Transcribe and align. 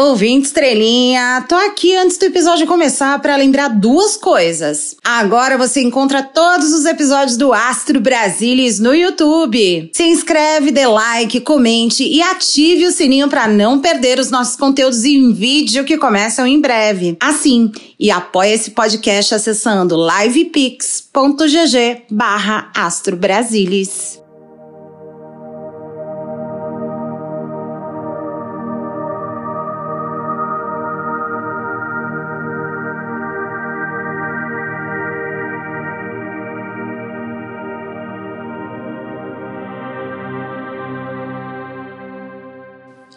Ouvinte 0.00 0.46
estrelinha, 0.46 1.44
tô 1.48 1.56
aqui 1.56 1.96
antes 1.96 2.16
do 2.18 2.26
episódio 2.26 2.68
começar 2.68 3.20
para 3.20 3.34
lembrar 3.34 3.66
duas 3.66 4.16
coisas. 4.16 4.94
Agora 5.02 5.58
você 5.58 5.80
encontra 5.82 6.22
todos 6.22 6.72
os 6.72 6.84
episódios 6.84 7.36
do 7.36 7.52
Astro 7.52 8.00
Brasilis 8.00 8.78
no 8.78 8.94
YouTube. 8.94 9.90
Se 9.92 10.04
inscreve, 10.04 10.70
dê 10.70 10.86
like, 10.86 11.40
comente 11.40 12.04
e 12.04 12.22
ative 12.22 12.86
o 12.86 12.92
sininho 12.92 13.28
para 13.28 13.48
não 13.48 13.80
perder 13.80 14.20
os 14.20 14.30
nossos 14.30 14.54
conteúdos 14.54 15.04
em 15.04 15.32
vídeo 15.32 15.84
que 15.84 15.98
começam 15.98 16.46
em 16.46 16.60
breve. 16.60 17.16
Assim, 17.18 17.72
e 17.98 18.08
apoia 18.08 18.54
esse 18.54 18.70
podcast 18.70 19.34
acessando 19.34 19.96
livepix.gg 19.96 21.08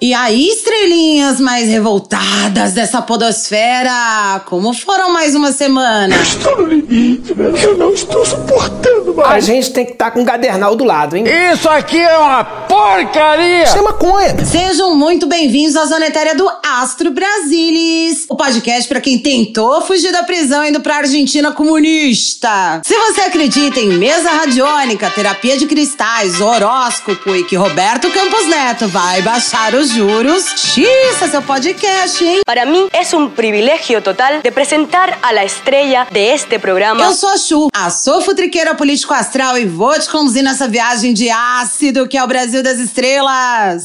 E 0.04 0.16
aí, 0.16 0.48
estrelinhas 0.48 1.40
mais 1.40 1.70
revoltadas 1.70 2.74
dessa 2.74 3.04
podosfera, 3.04 4.42
como 4.48 4.74
foram 4.74 5.14
mais 5.14 5.36
uma 5.36 5.52
semana? 5.52 6.16
Eu 6.16 6.22
estou 6.24 6.58
no 6.58 6.66
limite, 6.66 7.36
velho. 7.36 7.56
Eu 7.56 7.78
não 7.78 7.94
estou 7.94 8.26
suportando 8.26 9.14
mais. 9.14 9.32
A 9.32 9.40
gente 9.40 9.72
tem 9.72 9.86
que 9.86 9.92
estar 9.92 10.06
tá 10.06 10.12
com 10.12 10.22
um 10.22 10.26
cadernal 10.26 10.76
do 10.76 10.84
lado, 10.84 11.16
hein? 11.16 11.26
Isso 11.54 11.70
aqui 11.70 12.00
é 12.00 12.18
uma 12.18 12.44
porcaria! 12.82 13.64
Isso 13.64 13.78
é 13.78 13.82
maconha. 13.82 14.44
Sejam 14.44 14.96
muito 14.96 15.28
bem-vindos 15.28 15.76
à 15.76 15.86
Zona 15.86 16.08
Etérea 16.08 16.34
do 16.34 16.50
Astro 16.64 17.12
Brasilis, 17.12 18.26
o 18.28 18.36
podcast 18.36 18.90
para 18.90 19.00
quem 19.00 19.20
tentou 19.20 19.82
fugir 19.82 20.12
da 20.12 20.24
prisão 20.24 20.66
indo 20.66 20.80
pra 20.82 20.98
Argentina 20.98 21.52
comunista. 21.52 22.82
Se 22.84 22.96
você 22.96 23.22
acredita 23.22 23.80
em 23.80 23.90
mesa 23.90 24.32
radiônica, 24.32 25.12
terapia 25.12 25.58
de 25.58 25.68
cristais, 25.68 26.42
horóscopo 26.42 27.36
e 27.36 27.44
que 27.44 27.56
Roberto 27.56 28.10
Campos 28.10 28.48
Neto 28.48 28.88
vai 28.88 29.22
baixar 29.22 29.76
os 29.76 29.90
juros, 29.90 30.44
X 30.58 30.88
é 31.22 31.28
seu 31.28 31.42
podcast, 31.44 32.24
hein? 32.24 32.42
Para 32.44 32.66
mim 32.66 32.88
é 32.92 33.16
um 33.16 33.30
privilégio 33.30 34.02
total 34.02 34.42
de 34.42 34.50
apresentar 34.50 35.20
a 35.22 35.32
la 35.32 35.46
estrella 35.46 36.08
de 36.10 36.20
este 36.20 36.58
programa. 36.58 37.04
Eu 37.04 37.14
sou 37.14 37.30
a 37.30 37.38
Chu, 37.38 37.68
a 37.74 37.92
sofutriqueira 37.92 38.74
político 38.74 39.14
astral 39.14 39.58
e 39.60 39.66
vou 39.66 39.94
te 40.00 40.10
conduzir 40.10 40.42
nessa 40.42 40.68
viagem 40.68 41.14
de 41.14 41.30
ácido 41.30 42.08
que 42.08 42.18
é 42.18 42.24
o 42.24 42.28
Brasil 42.28 42.64
das 42.72 42.80
estrelas. 42.80 43.84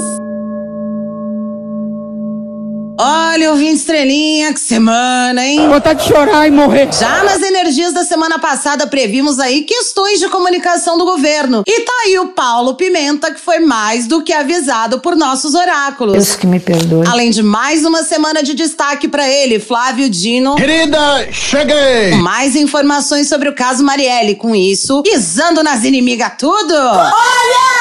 Olha, 2.99 3.51
ouvinte 3.51 3.75
estrelinha, 3.75 4.55
que 4.55 4.61
semana, 4.61 5.45
hein? 5.45 5.69
Vontade 5.69 6.03
de 6.03 6.09
chorar 6.09 6.47
e 6.47 6.51
morrer. 6.51 6.91
Já 6.91 7.25
nas 7.25 7.43
energias 7.43 7.93
da 7.93 8.05
semana 8.05 8.39
passada, 8.39 8.87
previmos 8.87 9.39
aí 9.39 9.63
questões 9.63 10.19
de 10.19 10.29
comunicação 10.31 10.97
do 10.97 11.05
governo. 11.05 11.63
E 11.67 11.81
tá 11.81 11.93
aí 12.07 12.19
o 12.19 12.29
Paulo 12.29 12.75
Pimenta, 12.75 13.35
que 13.35 13.41
foi 13.41 13.59
mais 13.59 14.07
do 14.07 14.23
que 14.23 14.33
avisado 14.33 15.01
por 15.01 15.15
nossos 15.15 15.55
oráculos. 15.55 16.15
Deus 16.15 16.37
que 16.37 16.47
me 16.47 16.59
perdoe. 16.59 17.07
Além 17.07 17.31
de 17.31 17.43
mais 17.43 17.85
uma 17.85 18.03
semana 18.03 18.43
de 18.43 18.55
destaque 18.55 19.09
para 19.09 19.29
ele, 19.29 19.61
Flávio 19.61 20.09
Dino. 20.09 20.55
Querida, 20.55 21.31
cheguei! 21.31 22.15
Mais 22.15 22.57
informações 22.57 23.29
sobre 23.29 23.51
o 23.51 23.55
caso 23.55 23.85
Marielle. 23.85 24.37
Com 24.37 24.57
isso, 24.57 25.03
pisando 25.03 25.63
nas 25.63 25.85
inimigas 25.85 26.33
tudo. 26.39 26.75
Olha 26.75 27.76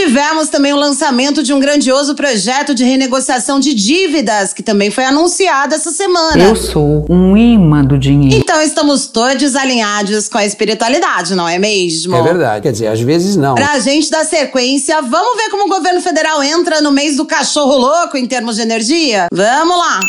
Tivemos 0.00 0.48
também 0.48 0.72
o 0.72 0.76
lançamento 0.76 1.42
de 1.42 1.52
um 1.52 1.60
grandioso 1.60 2.14
projeto 2.14 2.74
de 2.74 2.82
renegociação 2.84 3.60
de 3.60 3.74
dívidas, 3.74 4.54
que 4.54 4.62
também 4.62 4.90
foi 4.90 5.04
anunciado 5.04 5.74
essa 5.74 5.90
semana. 5.90 6.42
Eu 6.42 6.56
sou 6.56 7.04
um 7.06 7.36
imã 7.36 7.84
do 7.84 7.98
dinheiro. 7.98 8.34
Então 8.34 8.62
estamos 8.62 9.08
todos 9.08 9.54
alinhados 9.54 10.26
com 10.26 10.38
a 10.38 10.46
espiritualidade, 10.46 11.34
não 11.34 11.46
é 11.46 11.58
mesmo? 11.58 12.16
É 12.16 12.22
verdade. 12.22 12.62
Quer 12.62 12.72
dizer, 12.72 12.86
às 12.86 13.00
vezes 13.02 13.36
não. 13.36 13.54
Pra 13.54 13.78
gente 13.78 14.10
dar 14.10 14.24
sequência, 14.24 15.02
vamos 15.02 15.36
ver 15.36 15.50
como 15.50 15.66
o 15.66 15.68
governo 15.68 16.00
federal 16.00 16.42
entra 16.42 16.80
no 16.80 16.90
mês 16.90 17.18
do 17.18 17.26
cachorro 17.26 17.76
louco 17.76 18.16
em 18.16 18.24
termos 18.24 18.56
de 18.56 18.62
energia? 18.62 19.26
Vamos 19.30 19.76
lá! 19.76 20.00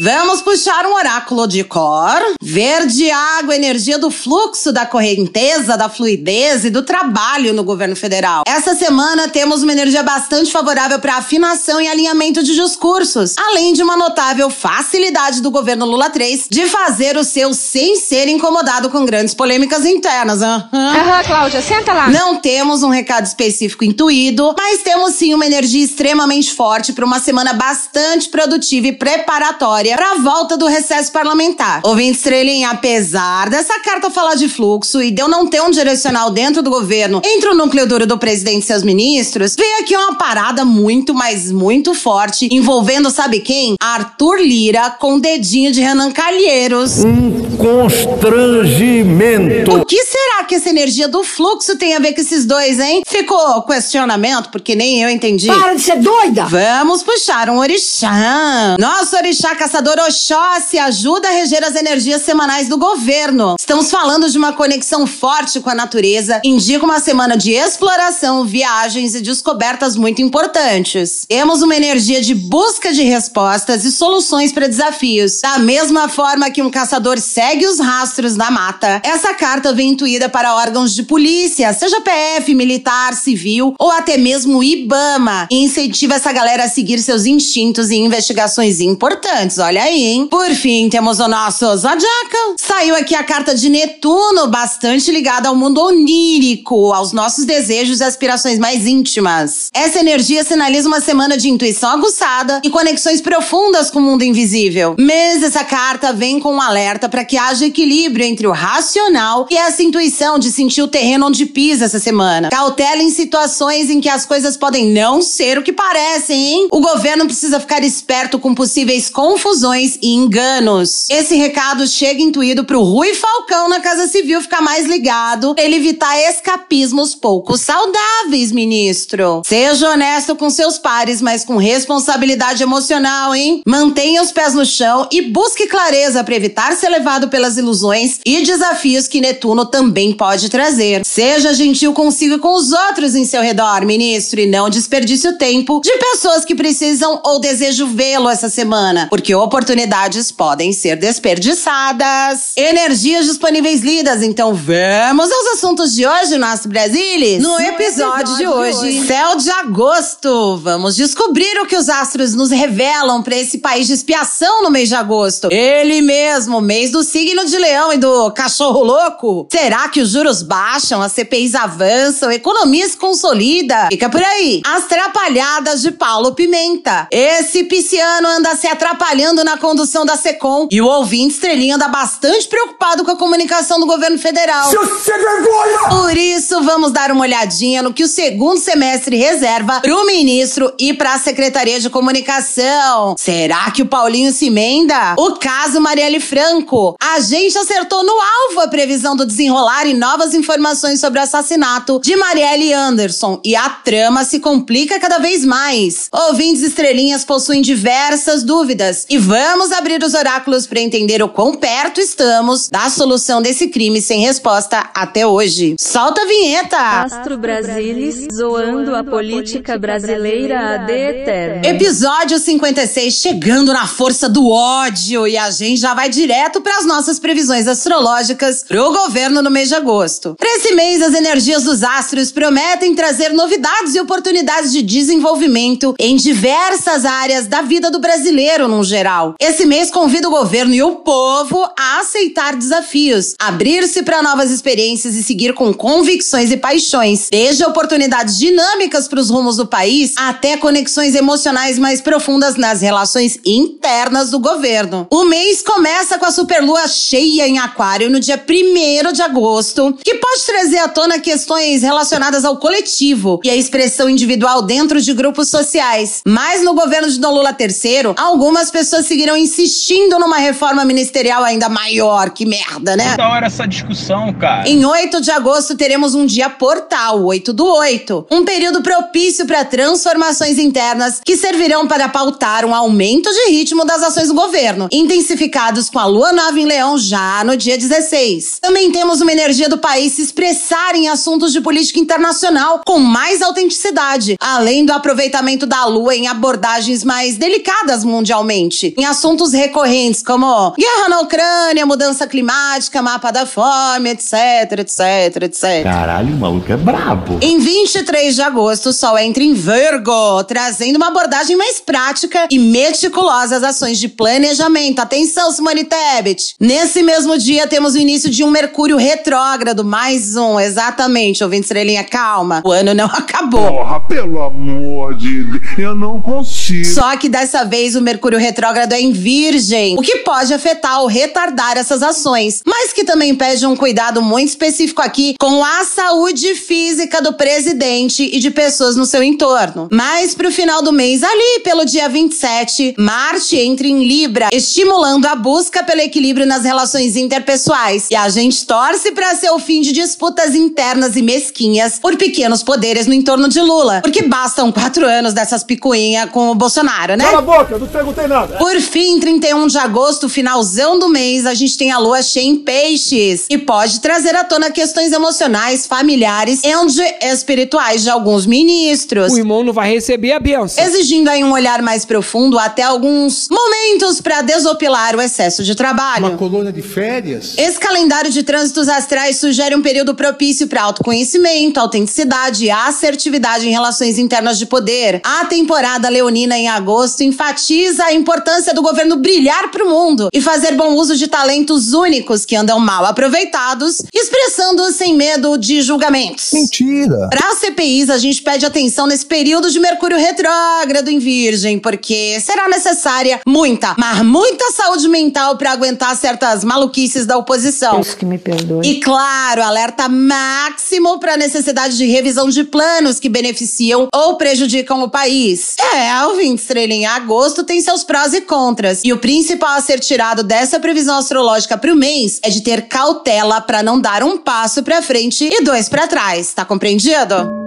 Vamos 0.00 0.42
puxar 0.42 0.86
um 0.86 0.94
oráculo 0.94 1.44
de 1.48 1.64
cor. 1.64 2.22
Verde, 2.40 3.10
água, 3.10 3.56
energia 3.56 3.98
do 3.98 4.12
fluxo, 4.12 4.72
da 4.72 4.86
correnteza, 4.86 5.76
da 5.76 5.88
fluidez 5.88 6.64
e 6.64 6.70
do 6.70 6.84
trabalho 6.84 7.52
no 7.52 7.64
governo 7.64 7.96
federal. 7.96 8.44
Essa 8.46 8.76
semana 8.76 9.26
temos 9.28 9.64
uma 9.64 9.72
energia 9.72 10.04
bastante 10.04 10.52
favorável 10.52 11.00
para 11.00 11.16
afinação 11.16 11.80
e 11.80 11.88
alinhamento 11.88 12.44
de 12.44 12.54
discursos, 12.54 13.34
além 13.36 13.72
de 13.72 13.82
uma 13.82 13.96
notável 13.96 14.48
facilidade 14.50 15.42
do 15.42 15.50
governo 15.50 15.84
Lula 15.84 16.10
3 16.10 16.46
de 16.48 16.66
fazer 16.66 17.16
o 17.16 17.24
seu 17.24 17.52
sem 17.52 17.96
ser 17.96 18.28
incomodado 18.28 18.90
com 18.90 19.04
grandes 19.04 19.34
polêmicas 19.34 19.84
internas. 19.84 20.40
Aham, 20.42 20.68
uhum, 20.72 21.24
Cláudia, 21.26 21.60
senta 21.60 21.92
lá. 21.92 22.08
Não 22.08 22.36
temos 22.36 22.84
um 22.84 22.88
recado 22.88 23.26
específico 23.26 23.84
intuído, 23.84 24.54
mas 24.56 24.80
temos 24.80 25.14
sim 25.14 25.34
uma 25.34 25.44
energia 25.44 25.84
extremamente 25.84 26.54
forte 26.54 26.92
para 26.92 27.04
uma 27.04 27.18
semana 27.18 27.52
bastante 27.52 28.28
produtiva 28.28 28.86
e 28.86 28.92
preparatória 28.92 29.87
para 29.96 30.12
a 30.12 30.18
volta 30.18 30.56
do 30.56 30.66
recesso 30.66 31.10
parlamentar. 31.10 31.80
Ouvinte 31.84 32.18
Estrelinha, 32.18 32.70
apesar 32.70 33.50
dessa 33.50 33.80
carta 33.80 34.10
falar 34.10 34.34
de 34.34 34.48
fluxo 34.48 35.02
e 35.02 35.10
de 35.10 35.20
eu 35.20 35.28
não 35.28 35.46
ter 35.46 35.60
um 35.60 35.70
direcional 35.70 36.30
dentro 36.30 36.62
do 36.62 36.70
governo 36.70 37.20
entre 37.24 37.48
o 37.48 37.54
núcleo 37.54 37.86
duro 37.86 38.06
do 38.06 38.18
presidente 38.18 38.62
e 38.62 38.66
seus 38.66 38.82
ministros, 38.82 39.56
veio 39.56 39.80
aqui 39.80 39.96
uma 39.96 40.14
parada 40.14 40.64
muito, 40.64 41.14
mas 41.14 41.50
muito 41.50 41.94
forte 41.94 42.48
envolvendo, 42.52 43.10
sabe 43.10 43.40
quem? 43.40 43.74
Arthur 43.80 44.40
Lira 44.40 44.90
com 44.90 45.14
o 45.14 45.20
dedinho 45.20 45.72
de 45.72 45.80
Renan 45.80 46.12
Calheiros. 46.12 47.04
Um 47.04 47.56
constrangimento. 47.56 49.74
O 49.74 49.84
que 49.84 50.00
será 50.04 50.44
que 50.44 50.54
essa 50.54 50.70
energia 50.70 51.08
do 51.08 51.24
fluxo 51.24 51.76
tem 51.76 51.94
a 51.94 51.98
ver 51.98 52.14
com 52.14 52.20
esses 52.20 52.44
dois, 52.44 52.78
hein? 52.78 53.02
Ficou 53.06 53.62
questionamento, 53.62 54.50
porque 54.50 54.76
nem 54.76 55.02
eu 55.02 55.10
entendi. 55.10 55.48
Para 55.48 55.74
de 55.74 55.80
ser 55.80 55.96
doida! 55.96 56.44
Vamos 56.44 57.02
puxar 57.02 57.50
um 57.50 57.58
orixá. 57.58 58.76
Nosso 58.78 59.16
orixá 59.16 59.56
caçador 59.56 59.77
Caçador 59.78 60.06
Oxóssi 60.08 60.76
ajuda 60.76 61.28
a 61.28 61.30
reger 61.30 61.62
as 61.62 61.76
energias 61.76 62.22
semanais 62.22 62.68
do 62.68 62.76
governo. 62.76 63.54
Estamos 63.56 63.88
falando 63.88 64.28
de 64.28 64.36
uma 64.36 64.52
conexão 64.52 65.06
forte 65.06 65.60
com 65.60 65.70
a 65.70 65.74
natureza, 65.74 66.40
indica 66.42 66.84
uma 66.84 66.98
semana 66.98 67.36
de 67.36 67.52
exploração, 67.52 68.44
viagens 68.44 69.14
e 69.14 69.20
descobertas 69.20 69.94
muito 69.94 70.20
importantes. 70.20 71.24
Temos 71.28 71.62
uma 71.62 71.76
energia 71.76 72.20
de 72.20 72.34
busca 72.34 72.92
de 72.92 73.04
respostas 73.04 73.84
e 73.84 73.92
soluções 73.92 74.50
para 74.52 74.66
desafios. 74.66 75.42
Da 75.42 75.60
mesma 75.60 76.08
forma 76.08 76.50
que 76.50 76.60
um 76.60 76.70
caçador 76.70 77.16
segue 77.20 77.64
os 77.64 77.78
rastros 77.78 78.34
da 78.34 78.50
mata, 78.50 79.00
essa 79.04 79.32
carta 79.32 79.72
vem 79.72 79.90
intuída 79.90 80.28
para 80.28 80.56
órgãos 80.56 80.92
de 80.92 81.04
polícia, 81.04 81.72
seja 81.72 82.00
PF, 82.00 82.52
militar, 82.52 83.14
civil 83.14 83.74
ou 83.78 83.92
até 83.92 84.16
mesmo 84.16 84.60
IBAMA, 84.60 85.46
e 85.52 85.62
incentiva 85.62 86.14
essa 86.14 86.32
galera 86.32 86.64
a 86.64 86.68
seguir 86.68 86.98
seus 86.98 87.26
instintos 87.26 87.90
e 87.90 87.96
investigações 87.96 88.80
importantes 88.80 89.67
olha 89.68 89.82
aí, 89.82 90.02
hein? 90.02 90.26
Por 90.26 90.48
fim, 90.54 90.88
temos 90.88 91.20
o 91.20 91.28
nosso 91.28 91.66
Zodiacal. 91.76 92.54
Saiu 92.56 92.96
aqui 92.96 93.14
a 93.14 93.22
carta 93.22 93.54
de 93.54 93.68
Netuno, 93.68 94.46
bastante 94.46 95.10
ligada 95.10 95.50
ao 95.50 95.54
mundo 95.54 95.82
onírico, 95.82 96.90
aos 96.94 97.12
nossos 97.12 97.44
desejos 97.44 98.00
e 98.00 98.04
aspirações 98.04 98.58
mais 98.58 98.86
íntimas. 98.86 99.68
Essa 99.74 100.00
energia 100.00 100.42
sinaliza 100.42 100.88
uma 100.88 101.02
semana 101.02 101.36
de 101.36 101.50
intuição 101.50 101.90
aguçada 101.90 102.62
e 102.64 102.70
conexões 102.70 103.20
profundas 103.20 103.90
com 103.90 103.98
o 103.98 104.02
mundo 104.02 104.22
invisível. 104.22 104.96
Mas 104.98 105.42
essa 105.42 105.62
carta 105.62 106.14
vem 106.14 106.40
com 106.40 106.54
um 106.54 106.62
alerta 106.62 107.06
para 107.06 107.24
que 107.24 107.36
haja 107.36 107.66
equilíbrio 107.66 108.24
entre 108.24 108.46
o 108.46 108.52
racional 108.52 109.46
e 109.50 109.56
essa 109.56 109.82
intuição 109.82 110.38
de 110.38 110.50
sentir 110.50 110.80
o 110.80 110.88
terreno 110.88 111.26
onde 111.26 111.44
pisa 111.44 111.84
essa 111.84 111.98
semana. 111.98 112.48
Cautela 112.48 113.02
em 113.02 113.10
situações 113.10 113.90
em 113.90 114.00
que 114.00 114.08
as 114.08 114.24
coisas 114.24 114.56
podem 114.56 114.86
não 114.86 115.20
ser 115.20 115.58
o 115.58 115.62
que 115.62 115.74
parecem, 115.74 116.54
hein? 116.54 116.68
O 116.72 116.80
governo 116.80 117.26
precisa 117.26 117.60
ficar 117.60 117.84
esperto 117.84 118.38
com 118.38 118.54
possíveis 118.54 119.10
confusões 119.10 119.57
confusões 119.58 119.98
e 120.00 120.14
enganos. 120.14 121.10
Esse 121.10 121.34
recado 121.34 121.86
chega 121.86 122.22
intuído 122.22 122.64
pro 122.64 122.82
Rui 122.82 123.12
Falcão 123.14 123.68
na 123.68 123.80
Casa 123.80 124.06
Civil 124.06 124.40
ficar 124.40 124.60
mais 124.60 124.86
ligado, 124.86 125.54
pra 125.54 125.64
ele 125.64 125.76
evitar 125.76 126.16
escapismos 126.16 127.14
pouco 127.14 127.56
saudáveis, 127.56 128.52
ministro. 128.52 129.42
Seja 129.44 129.90
honesto 129.90 130.36
com 130.36 130.48
seus 130.48 130.78
pares, 130.78 131.20
mas 131.20 131.44
com 131.44 131.56
responsabilidade 131.56 132.62
emocional, 132.62 133.34
hein? 133.34 133.62
Mantenha 133.66 134.22
os 134.22 134.30
pés 134.30 134.54
no 134.54 134.64
chão 134.64 135.08
e 135.10 135.22
busque 135.22 135.66
clareza 135.66 136.22
para 136.22 136.36
evitar 136.36 136.76
ser 136.76 136.88
levado 136.88 137.28
pelas 137.28 137.56
ilusões 137.56 138.20
e 138.24 138.42
desafios 138.42 139.08
que 139.08 139.20
Netuno 139.20 139.66
também 139.66 140.12
pode 140.12 140.48
trazer. 140.48 141.02
Seja 141.04 141.52
gentil 141.52 141.92
consigo 141.92 142.36
e 142.36 142.38
com 142.38 142.54
os 142.54 142.70
outros 142.70 143.16
em 143.16 143.24
seu 143.24 143.42
redor, 143.42 143.84
ministro, 143.84 144.40
e 144.40 144.46
não 144.46 144.70
desperdice 144.70 145.26
o 145.26 145.36
tempo 145.36 145.80
de 145.82 145.96
pessoas 145.98 146.44
que 146.44 146.54
precisam 146.54 147.20
ou 147.24 147.40
desejam 147.40 147.88
vê-lo 147.88 148.28
essa 148.28 148.48
semana, 148.48 149.08
porque 149.10 149.34
o 149.34 149.47
oportunidades 149.48 150.30
podem 150.30 150.74
ser 150.74 150.94
desperdiçadas. 150.96 152.52
Energias 152.54 153.24
disponíveis 153.24 153.80
lidas, 153.80 154.22
então 154.22 154.52
vamos 154.52 155.32
aos 155.32 155.46
assuntos 155.54 155.94
de 155.94 156.06
hoje, 156.06 156.36
nosso 156.36 156.68
Brasilis? 156.68 157.42
No, 157.42 157.58
episódio, 157.58 158.36
de 158.36 158.46
hoje, 158.46 159.06
céu 159.06 159.36
de 159.36 159.50
agosto, 159.50 160.58
vamos 160.58 160.94
descobrir 160.94 161.58
o 161.62 161.66
que 161.66 161.76
os 161.76 161.88
astros 161.88 162.34
nos 162.34 162.50
revelam 162.50 163.22
para 163.22 163.36
esse 163.36 163.56
país 163.56 163.86
de 163.86 163.94
expiação 163.94 164.62
no 164.62 164.70
mês 164.70 164.90
de 164.90 164.94
agosto. 164.94 165.48
Ele 165.50 166.02
mesmo, 166.02 166.60
mês 166.60 166.90
do 166.90 167.02
signo 167.02 167.46
de 167.46 167.56
leão 167.56 167.90
e 167.90 167.96
do 167.96 168.30
cachorro 168.32 168.84
louco. 168.84 169.48
Será 169.50 169.88
que 169.88 170.02
os 170.02 170.10
juros 170.10 170.42
baixam, 170.42 171.00
as 171.00 171.12
CPIs 171.12 171.54
avançam, 171.54 172.28
a 172.28 172.34
economia 172.34 172.86
se 172.86 172.98
consolida? 172.98 173.88
Fica 173.90 174.10
por 174.10 174.22
aí. 174.22 174.60
As 174.66 174.84
trapalhadas 174.84 175.80
de 175.80 175.90
Paulo 175.90 176.34
Pimenta. 176.34 177.08
Esse 177.10 177.64
pisciano 177.64 178.28
anda 178.28 178.54
se 178.54 178.66
atrapalhando 178.66 179.27
na 179.34 179.56
condução 179.56 180.04
da 180.04 180.16
Secom 180.16 180.68
e 180.70 180.80
o 180.80 180.86
ouvinte 180.86 181.34
estrelinha 181.34 181.76
anda 181.76 181.88
bastante 181.88 182.48
preocupado 182.48 183.04
com 183.04 183.10
a 183.10 183.16
comunicação 183.16 183.78
do 183.78 183.86
governo 183.86 184.18
federal. 184.18 184.70
Seu 184.70 184.84
sem 184.98 185.18
vergonha! 185.18 185.88
Por 185.90 186.16
isso, 186.16 186.62
vamos 186.62 186.92
dar 186.92 187.10
uma 187.10 187.22
olhadinha 187.22 187.82
no 187.82 187.92
que 187.92 188.04
o 188.04 188.08
segundo 188.08 188.58
semestre 188.58 189.16
reserva 189.16 189.80
para 189.80 189.94
o 189.94 190.06
ministro 190.06 190.72
e 190.78 190.94
para 190.94 191.14
a 191.14 191.18
Secretaria 191.18 191.78
de 191.78 191.90
Comunicação. 191.90 193.14
Será 193.18 193.70
que 193.70 193.82
o 193.82 193.86
Paulinho 193.86 194.32
se 194.32 194.46
emenda? 194.46 195.14
O 195.18 195.32
caso 195.32 195.80
Marielle 195.80 196.20
Franco. 196.20 196.96
A 197.00 197.20
gente 197.20 197.56
acertou 197.58 198.04
no 198.04 198.12
alvo 198.12 198.60
a 198.60 198.68
previsão 198.68 199.14
do 199.14 199.26
desenrolar 199.26 199.86
e 199.86 199.94
novas 199.94 200.34
informações 200.34 201.00
sobre 201.00 201.18
o 201.18 201.22
assassinato 201.22 202.00
de 202.02 202.16
Marielle 202.16 202.72
Anderson. 202.72 203.40
E 203.44 203.54
a 203.54 203.68
trama 203.68 204.24
se 204.24 204.40
complica 204.40 204.98
cada 204.98 205.18
vez 205.18 205.44
mais. 205.44 206.08
Ouvintes 206.12 206.62
estrelinhas 206.62 207.24
possuem 207.24 207.60
diversas 207.60 208.42
dúvidas. 208.42 209.06
E 209.10 209.17
vamos 209.18 209.72
abrir 209.72 210.02
os 210.02 210.14
oráculos 210.14 210.66
para 210.66 210.80
entender 210.80 211.22
o 211.22 211.28
quão 211.28 211.54
perto 211.54 212.00
estamos 212.00 212.68
da 212.68 212.88
solução 212.88 213.42
desse 213.42 213.68
crime 213.68 214.00
sem 214.00 214.20
resposta 214.20 214.88
até 214.94 215.26
hoje. 215.26 215.74
Solta 215.78 216.22
a 216.22 216.26
vinheta! 216.26 216.76
Astro 216.76 217.36
Brasilis, 217.36 218.28
zoando 218.32 218.94
a 218.94 219.02
política 219.02 219.76
brasileira 219.76 220.74
ad 220.74 220.92
eterno. 220.92 221.66
Episódio 221.66 222.38
56, 222.38 223.14
chegando 223.14 223.72
na 223.72 223.86
força 223.86 224.28
do 224.28 224.48
ódio. 224.48 225.26
E 225.26 225.36
a 225.36 225.50
gente 225.50 225.80
já 225.80 225.94
vai 225.94 226.08
direto 226.08 226.60
para 226.60 226.78
as 226.78 226.86
nossas 226.86 227.18
previsões 227.18 227.66
astrológicas 227.66 228.64
pro 228.66 228.92
governo 228.92 229.42
no 229.42 229.50
mês 229.50 229.68
de 229.68 229.74
agosto. 229.74 230.36
Para 230.38 230.48
esse 230.56 230.74
mês, 230.74 231.02
as 231.02 231.14
energias 231.14 231.64
dos 231.64 231.82
astros 231.82 232.30
prometem 232.30 232.94
trazer 232.94 233.32
novidades 233.32 233.94
e 233.94 234.00
oportunidades 234.00 234.72
de 234.72 234.82
desenvolvimento 234.82 235.94
em 235.98 236.16
diversas 236.16 237.04
áreas 237.04 237.46
da 237.46 237.62
vida 237.62 237.90
do 237.90 237.98
brasileiro 237.98 238.68
no 238.68 238.84
geral. 238.84 239.07
Esse 239.40 239.64
mês 239.64 239.90
convida 239.90 240.28
o 240.28 240.30
governo 240.30 240.74
e 240.74 240.82
o 240.82 240.96
povo 240.96 241.66
a 241.78 242.00
aceitar 242.00 242.54
desafios, 242.54 243.34
abrir-se 243.38 244.02
para 244.02 244.22
novas 244.22 244.50
experiências 244.50 245.14
e 245.14 245.22
seguir 245.22 245.54
com 245.54 245.72
convicções 245.72 246.50
e 246.50 246.58
paixões, 246.58 247.28
desde 247.30 247.64
oportunidades 247.64 248.36
dinâmicas 248.36 249.08
para 249.08 249.18
os 249.18 249.30
rumos 249.30 249.56
do 249.56 249.66
país 249.66 250.12
até 250.16 250.58
conexões 250.58 251.14
emocionais 251.14 251.78
mais 251.78 252.02
profundas 252.02 252.56
nas 252.56 252.82
relações 252.82 253.38
internas 253.46 254.30
do 254.30 254.38
governo. 254.38 255.06
O 255.10 255.24
mês 255.24 255.62
começa 255.62 256.18
com 256.18 256.26
a 256.26 256.30
superlua 256.30 256.86
cheia 256.86 257.48
em 257.48 257.58
Aquário 257.58 258.10
no 258.10 258.20
dia 258.20 258.38
1 258.38 259.12
de 259.12 259.22
agosto, 259.22 259.96
que 260.04 260.16
pode 260.16 260.44
trazer 260.44 260.78
à 260.78 260.88
tona 260.88 261.18
questões 261.18 261.82
relacionadas 261.82 262.44
ao 262.44 262.58
coletivo 262.58 263.40
e 263.42 263.48
a 263.48 263.56
expressão 263.56 264.08
individual 264.08 264.60
dentro 264.60 265.00
de 265.00 265.14
grupos 265.14 265.48
sociais. 265.48 266.20
Mas 266.26 266.62
no 266.62 266.74
governo 266.74 267.08
de 267.08 267.18
Dom 267.18 267.32
Lula 267.32 267.56
III, 267.58 268.12
algumas 268.16 268.70
pessoas 268.70 268.97
seguiram 269.02 269.36
insistindo 269.36 270.18
numa 270.18 270.38
reforma 270.38 270.84
ministerial 270.84 271.44
ainda 271.44 271.68
maior. 271.68 272.30
Que 272.30 272.44
merda, 272.44 272.96
né? 272.96 273.16
Da 273.16 273.28
hora 273.28 273.46
essa 273.46 273.66
discussão, 273.66 274.32
cara. 274.32 274.68
Em 274.68 274.84
8 274.84 275.20
de 275.20 275.30
agosto 275.30 275.76
teremos 275.76 276.14
um 276.14 276.26
dia 276.26 276.50
portal, 276.50 277.24
8 277.24 277.52
do 277.52 277.66
8. 277.66 278.26
Um 278.30 278.44
período 278.44 278.82
propício 278.82 279.46
para 279.46 279.64
transformações 279.64 280.58
internas 280.58 281.20
que 281.24 281.36
servirão 281.36 281.86
para 281.86 282.08
pautar 282.08 282.64
um 282.64 282.74
aumento 282.74 283.30
de 283.30 283.50
ritmo 283.50 283.84
das 283.84 284.02
ações 284.02 284.28
do 284.28 284.34
governo, 284.34 284.88
intensificados 284.92 285.88
com 285.90 285.98
a 285.98 286.06
lua 286.06 286.32
nova 286.32 286.58
em 286.58 286.66
Leão 286.66 286.98
já 286.98 287.42
no 287.44 287.56
dia 287.56 287.76
16. 287.76 288.58
Também 288.60 288.90
temos 288.90 289.20
uma 289.20 289.32
energia 289.32 289.68
do 289.68 289.78
país 289.78 290.14
se 290.14 290.22
expressar 290.22 290.94
em 290.94 291.08
assuntos 291.08 291.52
de 291.52 291.60
política 291.60 291.98
internacional 291.98 292.80
com 292.84 292.98
mais 292.98 293.42
autenticidade, 293.42 294.36
além 294.40 294.84
do 294.84 294.92
aproveitamento 294.92 295.66
da 295.66 295.84
lua 295.84 296.14
em 296.14 296.26
abordagens 296.26 297.04
mais 297.04 297.36
delicadas 297.36 298.04
mundialmente, 298.04 298.87
em 298.96 299.04
assuntos 299.04 299.52
recorrentes 299.52 300.22
como 300.22 300.72
guerra 300.78 301.08
na 301.08 301.20
Ucrânia, 301.20 301.84
mudança 301.86 302.26
climática, 302.26 303.02
mapa 303.02 303.30
da 303.30 303.46
fome, 303.46 304.10
etc, 304.10 304.78
etc, 304.78 305.42
etc. 305.42 305.82
Caralho, 305.82 306.34
o 306.34 306.38
maluco 306.38 306.72
é 306.72 306.76
brabo. 306.76 307.38
Em 307.40 307.58
23 307.58 308.34
de 308.34 308.42
agosto, 308.42 308.90
o 308.90 308.92
Sol 308.92 309.18
entra 309.18 309.42
em 309.42 309.54
Virgo, 309.54 310.44
trazendo 310.44 310.96
uma 310.96 311.08
abordagem 311.08 311.56
mais 311.56 311.80
prática 311.80 312.46
e 312.50 312.58
meticulosa 312.58 313.56
às 313.56 313.62
ações 313.62 313.98
de 313.98 314.08
planejamento. 314.08 315.00
Atenção, 315.00 315.50
Simone 315.50 315.84
Tebet! 315.84 316.54
Nesse 316.60 317.02
mesmo 317.02 317.36
dia, 317.38 317.66
temos 317.66 317.94
o 317.94 317.98
início 317.98 318.30
de 318.30 318.44
um 318.44 318.50
Mercúrio 318.50 318.96
retrógrado, 318.96 319.84
mais 319.84 320.36
um, 320.36 320.58
exatamente, 320.58 321.42
ouvinte 321.42 321.62
estrelinha, 321.62 322.04
calma. 322.04 322.62
O 322.64 322.70
ano 322.70 322.94
não 322.94 323.06
acabou. 323.12 323.66
Porra, 323.68 324.00
pelo 324.00 324.42
amor 324.42 325.14
de 325.16 325.44
Deus, 325.44 325.78
eu 325.78 325.94
não 325.94 326.20
consigo. 326.20 326.84
Só 326.86 327.16
que 327.16 327.28
dessa 327.28 327.64
vez 327.64 327.96
o 327.96 328.00
Mercúrio 328.00 328.38
retrógrado 328.38 328.77
é 328.80 329.00
em 329.00 329.12
Virgem, 329.12 329.96
o 329.98 330.02
que 330.02 330.18
pode 330.18 330.52
afetar 330.52 331.00
ou 331.00 331.06
retardar 331.06 331.76
essas 331.76 332.02
ações, 332.02 332.62
mas 332.66 332.92
que 332.92 333.04
também 333.04 333.34
pede 333.34 333.66
um 333.66 333.76
cuidado 333.76 334.20
muito 334.22 334.48
específico 334.48 335.02
aqui 335.02 335.34
com 335.38 335.64
a 335.64 335.84
saúde 335.84 336.54
física 336.54 337.20
do 337.20 337.32
presidente 337.32 338.28
e 338.32 338.38
de 338.38 338.50
pessoas 338.50 338.96
no 338.96 339.06
seu 339.06 339.22
entorno. 339.22 339.88
Mas 339.90 340.34
pro 340.34 340.52
final 340.52 340.82
do 340.82 340.92
mês, 340.92 341.22
ali 341.22 341.60
pelo 341.62 341.84
dia 341.84 342.08
27, 342.08 342.94
Marte 342.98 343.56
entra 343.56 343.86
em 343.86 344.04
Libra, 344.04 344.48
estimulando 344.52 345.26
a 345.26 345.34
busca 345.34 345.82
pelo 345.82 346.00
equilíbrio 346.00 346.46
nas 346.46 346.64
relações 346.64 347.16
interpessoais. 347.16 348.08
E 348.10 348.16
a 348.16 348.28
gente 348.28 348.66
torce 348.66 349.12
para 349.12 349.34
ser 349.34 349.50
o 349.50 349.58
fim 349.58 349.80
de 349.80 349.92
disputas 349.92 350.54
internas 350.54 351.16
e 351.16 351.22
mesquinhas 351.22 351.98
por 351.98 352.16
pequenos 352.16 352.62
poderes 352.62 353.06
no 353.06 353.14
entorno 353.14 353.48
de 353.48 353.60
Lula, 353.60 354.00
porque 354.02 354.22
bastam 354.22 354.70
quatro 354.70 355.06
anos 355.06 355.32
dessas 355.32 355.62
picuinhas 355.62 356.30
com 356.30 356.50
o 356.50 356.54
Bolsonaro, 356.54 357.16
né? 357.16 357.24
Cala 357.24 357.38
a 357.38 357.42
boca, 357.42 357.74
eu 357.74 357.78
não 357.78 357.86
perguntei 357.86 358.26
nada. 358.26 358.56
Por 358.56 358.67
fim, 358.80 359.18
31 359.18 359.66
de 359.66 359.78
agosto, 359.78 360.28
finalzão 360.28 360.98
do 360.98 361.08
mês, 361.08 361.46
a 361.46 361.54
gente 361.54 361.76
tem 361.76 361.90
a 361.90 361.98
lua 361.98 362.22
cheia 362.22 362.44
em 362.44 362.56
peixes 362.56 363.46
e 363.48 363.56
pode 363.56 364.00
trazer 364.00 364.34
à 364.36 364.44
tona 364.44 364.70
questões 364.70 365.12
emocionais, 365.12 365.86
familiares 365.86 366.60
e 366.62 367.26
espirituais 367.26 368.02
de 368.02 368.10
alguns 368.10 368.46
ministros. 368.46 369.32
O 369.32 369.38
irmão 369.38 369.64
não 369.64 369.72
vai 369.72 369.90
receber 369.90 370.32
a 370.32 370.38
benção. 370.38 370.84
Exigindo 370.84 371.28
aí 371.28 371.42
um 371.42 371.52
olhar 371.52 371.80
mais 371.82 372.04
profundo 372.04 372.58
até 372.58 372.82
alguns 372.82 373.48
momentos 373.50 374.20
para 374.20 374.42
desopilar 374.42 375.16
o 375.16 375.20
excesso 375.20 375.64
de 375.64 375.74
trabalho. 375.74 376.36
colônia 376.36 376.72
de 376.72 376.82
férias? 376.82 377.54
Esse 377.56 377.78
calendário 377.78 378.30
de 378.30 378.42
trânsitos 378.42 378.88
astrais 378.88 379.38
sugere 379.38 379.74
um 379.74 379.82
período 379.82 380.14
propício 380.14 380.66
para 380.66 380.82
autoconhecimento, 380.82 381.80
autenticidade 381.80 382.66
e 382.66 382.70
assertividade 382.70 383.66
em 383.66 383.70
relações 383.70 384.18
internas 384.18 384.58
de 384.58 384.66
poder. 384.66 385.20
A 385.24 385.46
temporada 385.46 386.08
leonina 386.08 386.58
em 386.58 386.68
agosto 386.68 387.22
enfatiza 387.22 388.04
a 388.04 388.12
importância 388.12 388.57
do 388.74 388.82
governo 388.82 389.16
brilhar 389.16 389.70
para 389.70 389.84
o 389.84 389.88
mundo 389.88 390.28
e 390.32 390.40
fazer 390.40 390.72
bom 390.72 390.94
uso 390.94 391.16
de 391.16 391.28
talentos 391.28 391.92
únicos 391.92 392.44
que 392.44 392.56
andam 392.56 392.78
mal 392.78 393.04
aproveitados, 393.04 394.02
expressando 394.12 394.90
sem 394.92 395.14
medo 395.14 395.56
de 395.56 395.80
julgamentos. 395.80 396.50
Mentira. 396.52 397.28
Para 397.30 397.52
as 397.52 397.58
CPIs, 397.60 398.10
a 398.10 398.18
gente 398.18 398.42
pede 398.42 398.66
atenção 398.66 399.06
nesse 399.06 399.24
período 399.24 399.70
de 399.70 399.78
Mercúrio 399.78 400.18
retrógrado 400.18 401.08
em 401.08 401.18
Virgem, 401.18 401.78
porque 401.78 402.40
será 402.40 402.68
necessária 402.68 403.40
muita, 403.46 403.94
mas 403.98 404.22
muita 404.24 404.72
saúde 404.72 405.08
mental 405.08 405.56
para 405.56 405.72
aguentar 405.72 406.16
certas 406.16 406.64
maluquices 406.64 407.26
da 407.26 407.36
oposição. 407.36 407.94
Deus 407.94 408.14
que 408.14 408.24
me 408.24 408.38
perdoe. 408.38 408.86
E 408.86 409.00
claro, 409.00 409.62
alerta 409.62 410.08
máximo 410.08 411.18
para 411.18 411.34
a 411.34 411.36
necessidade 411.36 411.96
de 411.96 412.06
revisão 412.06 412.48
de 412.48 412.64
planos 412.64 413.20
que 413.20 413.28
beneficiam 413.28 414.08
ou 414.14 414.36
prejudicam 414.36 415.02
o 415.02 415.10
país. 415.10 415.76
É, 415.94 416.24
ouvinte 416.26 416.62
estrelinha, 416.62 417.10
agosto 417.12 417.64
tem 417.64 417.80
seus 417.80 418.04
prós 418.04 418.32
e 418.34 418.37
contras. 418.42 419.02
E 419.04 419.12
o 419.12 419.18
principal 419.18 419.76
a 419.76 419.80
ser 419.80 420.00
tirado 420.00 420.42
dessa 420.42 420.80
previsão 420.80 421.18
astrológica 421.18 421.76
para 421.76 421.92
o 421.92 421.96
mês 421.96 422.40
é 422.42 422.50
de 422.50 422.62
ter 422.62 422.88
cautela 422.88 423.60
para 423.60 423.82
não 423.82 424.00
dar 424.00 424.22
um 424.22 424.38
passo 424.38 424.82
para 424.82 425.02
frente 425.02 425.48
e 425.50 425.62
dois 425.62 425.88
para 425.88 426.06
trás. 426.06 426.52
Tá 426.52 426.64
compreendido? 426.64 427.57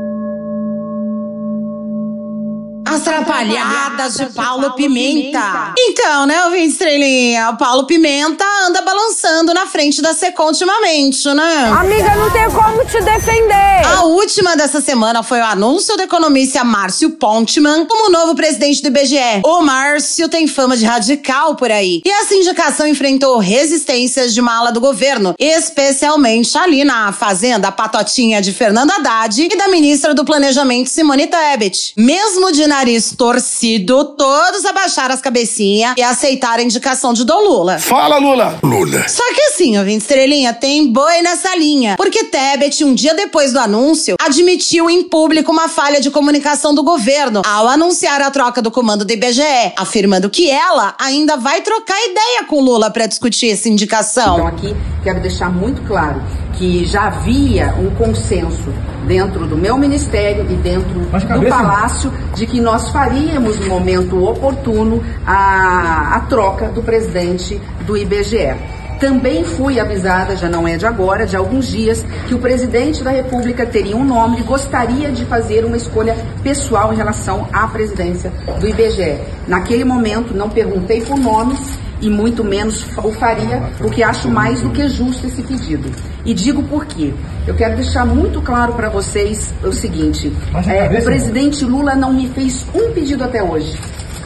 As 2.91 3.03
Trapalhadas 3.03 4.17
de 4.17 4.25
Paulo 4.33 4.71
Pimenta. 4.73 5.73
Então, 5.79 6.25
né, 6.25 6.43
ouvinte 6.43 6.73
estrelinha? 6.73 7.51
O 7.51 7.57
Paulo 7.57 7.85
Pimenta 7.85 8.43
anda 8.67 8.81
balançando 8.81 9.53
na 9.53 9.65
frente 9.65 10.01
da 10.01 10.13
Secom 10.13 10.47
ultimamente, 10.47 11.25
né? 11.29 11.69
Amiga, 11.69 12.13
não 12.15 12.29
tem 12.29 12.51
como 12.51 12.85
te 12.85 13.01
defender. 13.01 13.85
A 13.85 14.03
última 14.03 14.57
dessa 14.57 14.81
semana 14.81 15.23
foi 15.23 15.39
o 15.39 15.45
anúncio 15.45 15.95
do 15.95 16.03
economista 16.03 16.65
Márcio 16.65 17.11
Pontman 17.11 17.85
como 17.85 18.11
novo 18.11 18.35
presidente 18.35 18.81
do 18.81 18.89
IBGE. 18.89 19.41
O 19.45 19.61
Márcio 19.61 20.27
tem 20.27 20.45
fama 20.45 20.75
de 20.75 20.83
radical 20.83 21.55
por 21.55 21.71
aí. 21.71 22.01
E 22.05 22.09
essa 22.09 22.35
indicação 22.35 22.85
enfrentou 22.85 23.37
resistências 23.37 24.33
de 24.33 24.41
uma 24.41 24.57
ala 24.57 24.71
do 24.71 24.81
governo, 24.81 25.33
especialmente 25.39 26.57
ali 26.57 26.83
na 26.83 27.13
fazenda 27.13 27.71
Patotinha 27.71 28.41
de 28.41 28.51
Fernando 28.51 28.91
Haddad 28.91 29.47
e 29.49 29.55
da 29.55 29.69
ministra 29.69 30.13
do 30.13 30.25
Planejamento 30.25 30.89
Simone 30.89 31.27
Tebet. 31.27 31.93
Mesmo 31.95 32.51
de 32.51 32.67
nariz 32.81 33.13
torcido, 33.15 34.03
todos 34.15 34.65
abaixaram 34.65 35.13
as 35.13 35.21
cabecinhas 35.21 35.93
e 35.95 36.01
aceitaram 36.01 36.61
a 36.61 36.63
indicação 36.63 37.13
de 37.13 37.23
Dom 37.23 37.39
Lula. 37.39 37.77
Fala, 37.77 38.17
Lula. 38.17 38.57
Lula. 38.63 39.07
Só 39.07 39.23
que 39.35 39.41
assim, 39.41 39.77
ouvinte 39.77 39.99
estrelinha, 39.99 40.51
tem 40.51 40.91
boi 40.91 41.21
nessa 41.21 41.55
linha. 41.55 41.95
Porque 41.95 42.23
Tebet, 42.23 42.83
um 42.83 42.95
dia 42.95 43.13
depois 43.13 43.53
do 43.53 43.59
anúncio, 43.59 44.15
admitiu 44.19 44.89
em 44.89 45.03
público 45.03 45.51
uma 45.51 45.69
falha 45.69 46.01
de 46.01 46.09
comunicação 46.09 46.73
do 46.73 46.81
governo 46.81 47.43
ao 47.45 47.67
anunciar 47.67 48.19
a 48.19 48.31
troca 48.31 48.63
do 48.63 48.71
comando 48.71 49.05
do 49.05 49.13
IBGE, 49.13 49.73
afirmando 49.77 50.27
que 50.27 50.49
ela 50.49 50.95
ainda 50.99 51.37
vai 51.37 51.61
trocar 51.61 51.97
ideia 52.03 52.45
com 52.47 52.61
Lula 52.61 52.89
para 52.89 53.05
discutir 53.05 53.51
essa 53.51 53.69
indicação. 53.69 54.37
Então 54.37 54.47
aqui 54.47 54.75
quero 55.03 55.21
deixar 55.21 55.51
muito 55.51 55.83
claro 55.83 56.19
que 56.57 56.83
já 56.85 57.07
havia 57.07 57.75
um 57.79 57.89
consenso 57.95 58.71
dentro 59.07 59.47
do 59.47 59.57
meu 59.57 59.77
ministério 59.77 60.45
e 60.49 60.55
dentro 60.55 60.99
do 60.99 61.49
palácio 61.49 62.13
de 62.35 62.45
que 62.45 62.61
nós 62.61 62.70
faríamos 62.79 63.59
no 63.59 63.67
momento 63.67 64.23
oportuno 64.23 65.03
a, 65.25 66.15
a 66.15 66.19
troca 66.21 66.69
do 66.69 66.81
presidente 66.81 67.59
do 67.85 67.97
IBGE. 67.97 68.55
Também 68.99 69.43
fui 69.43 69.79
avisada, 69.79 70.35
já 70.35 70.47
não 70.47 70.67
é 70.67 70.77
de 70.77 70.85
agora, 70.85 71.25
de 71.25 71.35
alguns 71.35 71.67
dias, 71.67 72.05
que 72.27 72.35
o 72.35 72.39
presidente 72.39 73.03
da 73.03 73.09
República 73.09 73.65
teria 73.65 73.97
um 73.97 74.05
nome 74.05 74.39
e 74.39 74.43
gostaria 74.43 75.11
de 75.11 75.25
fazer 75.25 75.65
uma 75.65 75.75
escolha 75.75 76.15
pessoal 76.43 76.93
em 76.93 76.95
relação 76.95 77.47
à 77.51 77.67
presidência 77.67 78.31
do 78.59 78.67
IBGE. 78.67 79.17
Naquele 79.47 79.83
momento, 79.83 80.35
não 80.35 80.49
perguntei 80.49 81.01
por 81.01 81.17
nomes 81.17 81.80
e 82.01 82.09
muito 82.09 82.43
menos 82.43 82.85
o 82.97 83.11
faria, 83.11 83.61
porque 83.77 84.03
acho 84.03 84.29
mais 84.29 84.61
do 84.61 84.69
que 84.71 84.87
justo 84.87 85.27
esse 85.27 85.41
pedido. 85.43 85.89
E 86.25 86.33
digo 86.33 86.63
por 86.63 86.85
quê. 86.85 87.13
Eu 87.47 87.55
quero 87.55 87.75
deixar 87.75 88.05
muito 88.05 88.41
claro 88.41 88.73
para 88.73 88.89
vocês 88.89 89.53
o 89.63 89.71
seguinte: 89.71 90.31
é, 90.67 90.99
o 90.99 91.03
presidente 91.03 91.63
Lula 91.65 91.95
não 91.95 92.13
me 92.13 92.27
fez 92.29 92.65
um 92.73 92.91
pedido 92.91 93.23
até 93.23 93.43
hoje. 93.43 93.77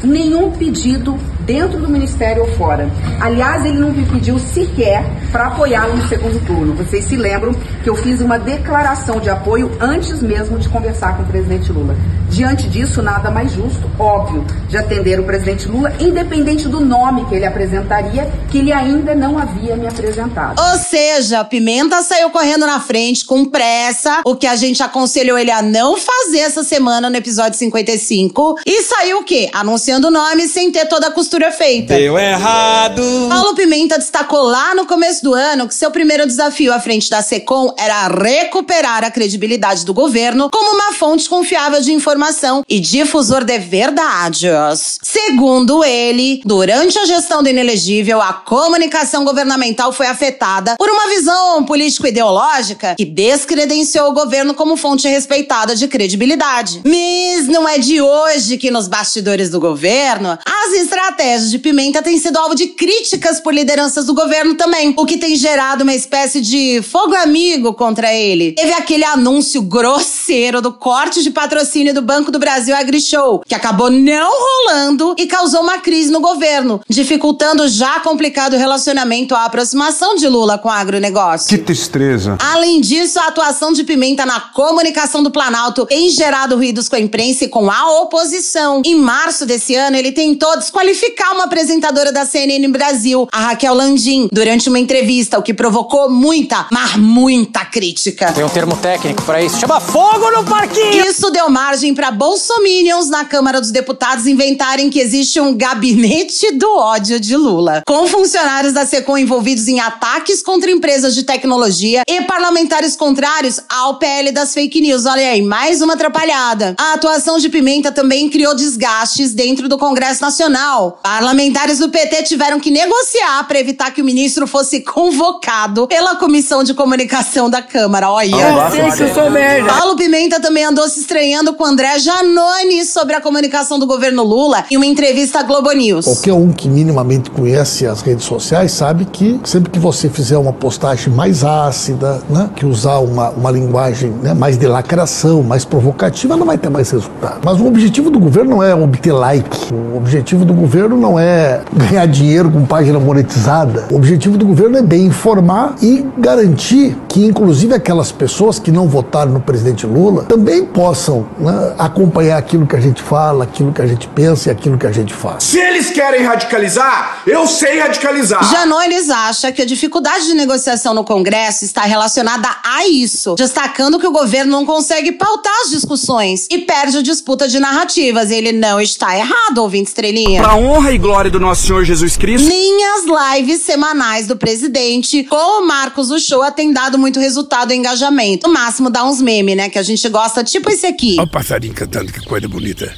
Nenhum 0.03 0.51
pedido 0.51 1.17
dentro 1.45 1.79
do 1.79 1.87
ministério 1.87 2.43
ou 2.43 2.51
fora. 2.55 2.89
Aliás, 3.19 3.63
ele 3.65 3.77
não 3.77 3.91
me 3.91 4.05
pediu 4.05 4.39
sequer 4.39 5.05
para 5.31 5.47
apoiá-lo 5.47 5.97
no 5.97 6.07
segundo 6.07 6.43
turno. 6.45 6.73
Vocês 6.73 7.05
se 7.05 7.15
lembram 7.15 7.53
que 7.83 7.89
eu 7.89 7.95
fiz 7.95 8.21
uma 8.21 8.39
declaração 8.39 9.19
de 9.19 9.29
apoio 9.29 9.71
antes 9.79 10.21
mesmo 10.21 10.57
de 10.57 10.67
conversar 10.69 11.15
com 11.15 11.23
o 11.23 11.25
presidente 11.25 11.71
Lula. 11.71 11.95
Diante 12.29 12.67
disso, 12.67 13.01
nada 13.01 13.29
mais 13.29 13.51
justo, 13.51 13.89
óbvio, 13.99 14.45
de 14.67 14.77
atender 14.77 15.19
o 15.19 15.23
presidente 15.23 15.67
Lula, 15.67 15.93
independente 15.99 16.67
do 16.67 16.79
nome 16.79 17.25
que 17.25 17.35
ele 17.35 17.45
apresentaria, 17.45 18.29
que 18.49 18.57
ele 18.57 18.73
ainda 18.73 19.13
não 19.13 19.37
havia 19.37 19.75
me 19.75 19.87
apresentado. 19.87 20.59
Ou 20.59 20.79
seja, 20.79 21.43
Pimenta 21.43 22.01
saiu 22.01 22.29
correndo 22.29 22.65
na 22.65 22.79
frente 22.79 23.23
com 23.25 23.45
pressa, 23.45 24.21
o 24.25 24.35
que 24.35 24.47
a 24.47 24.55
gente 24.55 24.81
aconselhou 24.81 25.37
ele 25.37 25.51
a 25.51 25.61
não 25.61 25.95
fazer 25.97 26.39
essa 26.39 26.63
semana 26.63 27.09
no 27.09 27.15
episódio 27.15 27.57
55. 27.57 28.55
E 28.65 28.81
saiu 28.81 29.19
o 29.19 29.23
quê? 29.23 29.49
Anunciando 29.53 30.07
o 30.07 30.11
nome 30.11 30.47
sem 30.47 30.71
ter 30.71 30.85
toda 30.85 31.07
a 31.07 31.11
costura 31.11 31.34
feita. 31.51 31.95
Deu 31.95 32.17
errado. 32.17 33.01
Paulo 33.29 33.55
Pimenta 33.55 33.97
destacou 33.97 34.43
lá 34.43 34.73
no 34.73 34.85
começo 34.85 35.23
do 35.23 35.33
ano 35.33 35.67
que 35.67 35.75
seu 35.75 35.91
primeiro 35.91 36.25
desafio 36.25 36.73
à 36.73 36.79
frente 36.79 37.09
da 37.09 37.21
SECOM 37.21 37.73
era 37.77 38.07
recuperar 38.07 39.03
a 39.03 39.11
credibilidade 39.11 39.85
do 39.85 39.93
governo 39.93 40.49
como 40.49 40.75
uma 40.75 40.93
fonte 40.93 41.27
confiável 41.27 41.81
de 41.81 41.91
informação 41.91 42.63
e 42.69 42.79
difusor 42.79 43.43
de 43.43 43.57
verdades. 43.57 44.99
Segundo 45.01 45.83
ele, 45.83 46.41
durante 46.45 46.97
a 46.99 47.05
gestão 47.05 47.41
do 47.43 47.49
inelegível, 47.49 48.21
a 48.21 48.33
comunicação 48.33 49.25
governamental 49.25 49.91
foi 49.91 50.07
afetada 50.07 50.75
por 50.77 50.89
uma 50.89 51.09
visão 51.09 51.63
político-ideológica 51.65 52.95
que 52.95 53.05
descredenciou 53.05 54.09
o 54.09 54.13
governo 54.13 54.53
como 54.53 54.77
fonte 54.77 55.07
respeitada 55.07 55.75
de 55.75 55.87
credibilidade. 55.87 56.81
Mas 56.85 57.47
não 57.47 57.67
é 57.67 57.77
de 57.77 58.01
hoje 58.01 58.57
que 58.57 58.71
nos 58.71 58.87
bastidores 58.87 59.49
do 59.49 59.59
governo 59.59 60.37
as 60.45 60.73
estratégias 60.73 61.24
de 61.25 61.59
Pimenta 61.59 62.03
têm 62.03 62.19
sido 62.19 62.37
alvo 62.37 62.53
de 62.53 62.67
críticas 62.67 63.39
por 63.39 63.53
lideranças 63.53 64.05
do 64.05 64.13
governo 64.13 64.53
também, 64.53 64.93
o 64.95 65.05
que 65.05 65.17
tem 65.17 65.35
gerado 65.35 65.83
uma 65.83 65.93
espécie 65.93 66.39
de 66.39 66.81
fogo 66.83 67.15
amigo 67.15 67.73
contra 67.73 68.13
ele. 68.13 68.51
Teve 68.51 68.73
aquele 68.73 69.03
anúncio 69.03 69.61
grosseiro 69.61 70.61
do 70.61 70.71
corte 70.71 71.23
de 71.23 71.31
patrocínio 71.31 71.93
do 71.93 72.01
Banco 72.01 72.31
do 72.31 72.37
Brasil 72.37 72.75
AgriShow, 72.75 73.41
que 73.45 73.55
acabou 73.55 73.89
não 73.89 74.29
rolando 74.29 75.15
e 75.17 75.25
causou 75.25 75.61
uma 75.61 75.79
crise 75.79 76.11
no 76.11 76.19
governo, 76.21 76.79
dificultando 76.87 77.63
o 77.63 77.67
já 77.67 77.99
complicado 77.99 78.55
relacionamento 78.55 79.33
à 79.33 79.45
aproximação 79.45 80.15
de 80.15 80.27
Lula 80.27 80.59
com 80.59 80.69
o 80.69 80.71
agronegócio. 80.71 81.49
Que 81.49 81.57
tristeza. 81.57 82.37
Além 82.39 82.79
disso, 82.79 83.19
a 83.19 83.27
atuação 83.27 83.73
de 83.73 83.83
Pimenta 83.83 84.25
na 84.25 84.39
comunicação 84.39 85.23
do 85.23 85.31
Planalto 85.31 85.87
tem 85.87 86.09
gerado 86.09 86.55
ruídos 86.55 86.87
com 86.87 86.95
a 86.95 86.99
imprensa 86.99 87.45
e 87.45 87.47
com 87.47 87.71
a 87.71 88.01
oposição. 88.01 88.83
Em 88.85 88.95
março 88.95 89.45
desse 89.45 89.73
ano, 89.73 89.97
ele 89.97 90.11
tentou 90.11 90.55
desqualificar 90.57 91.14
uma 91.35 91.45
apresentadora 91.45 92.11
da 92.11 92.25
CNN 92.25 92.67
Brasil, 92.69 93.27
a 93.31 93.47
Raquel 93.47 93.73
Landim, 93.73 94.27
durante 94.31 94.69
uma 94.69 94.79
entrevista, 94.79 95.37
o 95.37 95.43
que 95.43 95.53
provocou 95.53 96.09
muita, 96.09 96.67
mas 96.71 96.95
muita 96.95 97.65
crítica. 97.65 98.31
Tem 98.31 98.43
um 98.43 98.49
termo 98.49 98.75
técnico 98.77 99.21
para 99.23 99.41
isso, 99.41 99.59
chama 99.59 99.79
fogo 99.79 100.31
no 100.31 100.43
parquinho. 100.43 101.05
Isso 101.05 101.29
deu 101.31 101.49
margem 101.49 101.93
para 101.93 102.11
bolsominions 102.11 103.09
na 103.09 103.25
Câmara 103.25 103.59
dos 103.59 103.71
Deputados 103.71 104.27
inventarem 104.27 104.89
que 104.89 104.99
existe 104.99 105.39
um 105.39 105.55
gabinete 105.55 106.51
do 106.53 106.77
ódio 106.77 107.19
de 107.19 107.35
Lula, 107.35 107.81
com 107.87 108.07
funcionários 108.07 108.73
da 108.73 108.85
SECOM 108.85 109.17
envolvidos 109.17 109.67
em 109.67 109.79
ataques 109.79 110.41
contra 110.41 110.71
empresas 110.71 111.13
de 111.13 111.23
tecnologia 111.23 112.03
e 112.07 112.21
parlamentares 112.21 112.95
contrários 112.95 113.59
ao 113.69 113.97
PL 113.99 114.31
das 114.31 114.53
fake 114.53 114.81
news. 114.81 115.05
Olha 115.05 115.29
aí, 115.29 115.41
mais 115.41 115.81
uma 115.81 115.93
atrapalhada. 115.93 116.75
A 116.77 116.93
atuação 116.93 117.39
de 117.39 117.49
Pimenta 117.49 117.91
também 117.91 118.29
criou 118.29 118.55
desgastes 118.55 119.33
dentro 119.33 119.67
do 119.67 119.77
Congresso 119.77 120.21
Nacional. 120.21 120.99
Parlamentares 121.05 121.77
do 121.77 121.87
PT 121.87 122.23
tiveram 122.23 122.59
que 122.59 122.71
negociar 122.71 123.47
para 123.47 123.59
evitar 123.59 123.91
que 123.91 124.01
o 124.01 124.05
ministro 124.05 124.47
fosse 124.47 124.79
convocado 124.79 125.85
pela 125.85 126.15
Comissão 126.15 126.63
de 126.63 126.73
Comunicação 126.73 127.47
da 127.47 127.61
Câmara. 127.61 128.09
Olha. 128.09 128.35
Eu 128.35 128.71
sei 128.71 128.91
que 128.91 129.03
eu 129.03 129.13
sou 129.13 129.29
merda. 129.29 129.71
Paulo 129.71 129.95
Pimenta 129.95 130.39
também 130.39 130.65
andou 130.65 130.89
se 130.89 131.01
estranhando 131.01 131.53
com 131.53 131.63
André 131.63 131.99
Janone 131.99 132.83
sobre 132.85 133.13
a 133.13 133.21
comunicação 133.21 133.77
do 133.77 133.85
governo 133.85 134.23
Lula 134.23 134.65
em 134.71 134.77
uma 134.77 134.85
entrevista 134.87 135.41
à 135.41 135.43
Globo 135.43 135.71
News. 135.73 136.05
Qualquer 136.05 136.33
um 136.33 136.51
que 136.51 136.67
minimamente 136.67 137.29
conhece 137.29 137.85
as 137.85 138.01
redes 138.01 138.25
sociais 138.25 138.71
sabe 138.71 139.05
que 139.05 139.39
sempre 139.43 139.69
que 139.69 139.77
você 139.77 140.09
fizer 140.09 140.39
uma 140.39 140.53
postagem 140.53 141.13
mais 141.13 141.43
ácida, 141.43 142.19
né, 142.27 142.49
que 142.55 142.65
usar 142.65 142.97
uma, 142.97 143.29
uma 143.29 143.51
linguagem 143.51 144.09
né, 144.23 144.33
mais 144.33 144.57
de 144.57 144.65
lacração, 144.65 145.43
mais 145.43 145.63
provocativa, 145.63 146.35
não 146.35 146.47
vai 146.47 146.57
ter 146.57 146.69
mais 146.69 146.89
resultado. 146.89 147.41
Mas 147.45 147.59
o 147.59 147.67
objetivo 147.67 148.09
do 148.09 148.19
governo 148.19 148.55
não 148.55 148.63
é 148.63 148.73
obter 148.73 149.11
like. 149.11 149.71
O 149.71 149.97
objetivo 149.97 150.43
do 150.43 150.53
governo 150.55 150.84
não 150.89 151.19
é 151.19 151.61
ganhar 151.73 152.05
dinheiro 152.05 152.51
com 152.51 152.65
página 152.65 152.99
monetizada. 152.99 153.87
O 153.91 153.95
objetivo 153.95 154.37
do 154.37 154.45
governo 154.45 154.77
é 154.77 154.81
bem 154.81 155.05
informar 155.05 155.75
e 155.81 156.05
garantir 156.17 156.95
que, 157.07 157.25
inclusive, 157.25 157.73
aquelas 157.73 158.11
pessoas 158.11 158.59
que 158.59 158.71
não 158.71 158.87
votaram 158.87 159.31
no 159.31 159.39
presidente 159.39 159.85
Lula 159.85 160.23
também 160.23 160.65
possam 160.65 161.25
né, 161.37 161.75
acompanhar 161.77 162.37
aquilo 162.37 162.67
que 162.67 162.75
a 162.75 162.79
gente 162.79 163.01
fala, 163.01 163.43
aquilo 163.43 163.71
que 163.71 163.81
a 163.81 163.87
gente 163.87 164.07
pensa 164.07 164.49
e 164.49 164.51
aquilo 164.51 164.77
que 164.77 164.87
a 164.87 164.91
gente 164.91 165.13
faz. 165.13 165.43
Se 165.43 165.59
eles 165.59 165.89
querem 165.89 166.23
radicalizar, 166.23 167.19
eu 167.25 167.47
sei 167.47 167.79
radicalizar. 167.79 168.43
Janones 168.51 169.09
acha 169.09 169.51
que 169.51 169.61
a 169.61 169.65
dificuldade 169.65 170.25
de 170.25 170.33
negociação 170.33 170.93
no 170.93 171.03
Congresso 171.03 171.65
está 171.65 171.81
relacionada 171.81 172.47
a 172.63 172.87
isso, 172.87 173.35
destacando 173.35 173.99
que 173.99 174.07
o 174.07 174.11
governo 174.11 174.51
não 174.51 174.65
consegue 174.65 175.11
pautar 175.13 175.53
as 175.63 175.71
discussões 175.71 176.47
e 176.51 176.59
perde 176.59 176.97
a 176.97 177.01
disputa 177.01 177.47
de 177.47 177.59
narrativas. 177.59 178.31
Ele 178.31 178.51
não 178.51 178.79
está 178.79 179.17
errado, 179.17 179.59
ouvinte 179.59 179.89
estrelinha. 179.89 180.41
Pra 180.41 180.55
honra 180.75 180.91
e 180.91 180.97
glória 180.97 181.31
do 181.31 181.39
nosso 181.39 181.65
Senhor 181.65 181.85
Jesus 181.85 182.17
Cristo. 182.17 182.49
Nem 182.49 182.77
as 182.85 183.37
lives 183.37 183.61
semanais 183.61 184.27
do 184.27 184.35
presidente 184.35 185.23
com 185.23 185.63
o 185.63 185.65
Marcos 185.65 186.09
do 186.09 186.19
Show 186.19 186.43
tem 186.51 186.73
dado 186.73 186.97
muito 186.97 187.17
resultado 187.17 187.71
e 187.71 187.75
engajamento. 187.75 188.47
No 188.47 188.53
máximo 188.53 188.89
dá 188.89 189.05
uns 189.05 189.21
memes, 189.21 189.55
né? 189.55 189.69
Que 189.69 189.79
a 189.79 189.83
gente 189.83 190.07
gosta, 190.09 190.43
tipo 190.43 190.69
esse 190.69 190.85
aqui. 190.85 191.15
Olha 191.17 191.27
o 191.27 191.31
passarinho 191.31 191.73
cantando, 191.73 192.11
que 192.11 192.19
coisa 192.25 192.47
bonita. 192.49 192.93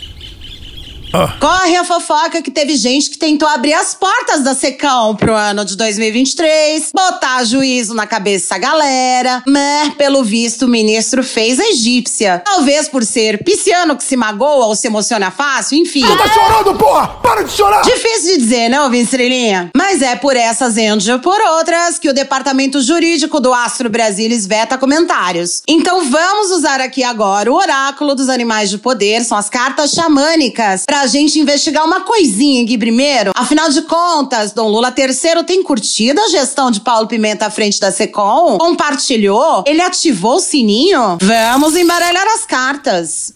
Corre 1.40 1.76
a 1.76 1.84
fofoca 1.84 2.42
que 2.42 2.52
teve 2.52 2.76
gente 2.76 3.10
que 3.10 3.18
tentou 3.18 3.48
abrir 3.48 3.74
as 3.74 3.94
portas 3.94 4.44
da 4.44 4.54
Secão 4.54 5.16
pro 5.16 5.34
ano 5.34 5.64
de 5.64 5.76
2023, 5.76 6.92
botar 6.94 7.44
juízo 7.44 7.94
na 7.94 8.06
cabeça 8.06 8.56
da 8.56 8.58
galera, 8.58 9.44
mas 9.48 9.94
pelo 9.96 10.24
visto 10.24 10.66
o 10.66 10.68
ministro 10.68 11.24
fez 11.24 11.60
a 11.60 11.68
egípcia. 11.68 12.42
Talvez 12.46 12.88
por 12.90 13.04
ser 13.04 13.44
pisciano 13.44 13.96
que 13.96 14.04
se 14.04 14.18
magoa 14.18 14.66
ou 14.66 14.76
se 14.76 14.88
emociona 14.88 15.32
fácil, 15.32 15.78
enfim. 15.78 16.06
Tu 16.06 16.18
tá 16.18 16.28
chorando, 16.28 16.78
porra! 16.78 17.08
Para 17.22 17.44
de 17.44 17.52
chorar! 17.52 17.82
Difícil 17.82 18.34
de 18.34 18.38
dizer, 18.38 18.70
né, 18.70 18.82
ouvinte 18.82 19.06
estrelinha? 19.06 19.72
Mas 19.76 20.02
é 20.02 20.16
por 20.16 20.36
essas 20.36 20.78
e 20.78 20.88
por 21.24 21.40
outras 21.42 21.98
que 22.00 22.10
o 22.10 22.14
departamento 22.14 22.82
jurídico 22.82 23.40
do 23.40 23.54
Astro 23.54 23.90
Brasilis 23.90 24.46
veta 24.46 24.78
comentários. 24.78 25.62
Então 25.68 26.10
vamos 26.10 26.52
usar 26.52 26.80
aqui 26.82 27.04
agora 27.04 27.52
o 27.52 27.56
oráculo 27.56 28.16
dos 28.16 28.30
animais 28.30 28.70
de 28.70 28.78
poder, 28.78 29.24
são 29.24 29.38
as 29.38 29.50
cartas 29.50 29.92
xamânicas, 29.92 30.84
pra 30.98 31.06
gente 31.06 31.40
investigar 31.40 31.86
uma 31.86 32.02
coisinha 32.02 32.64
aqui 32.64 32.76
primeiro. 32.76 33.32
Afinal 33.36 33.70
de 33.70 33.84
contas, 33.84 34.52
Dom 34.52 34.68
Lula 34.68 34.92
III 34.98 35.44
tem 35.46 35.62
curtido 35.62 36.20
a 36.20 36.30
gestão 36.30 36.72
de 36.72 36.82
Paulo 36.82 37.08
Pimenta 37.08 37.46
à 37.46 37.52
frente 37.52 37.80
da 37.80 37.92
Secom? 37.92 38.58
Compartilhou? 38.58 39.64
Ele 39.68 39.82
ativou 39.82 40.38
o 40.38 40.40
sininho? 40.40 41.20
Vamos 41.22 41.76
embaralhar 41.76 42.26
as 42.34 42.48
cartas. 42.48 43.32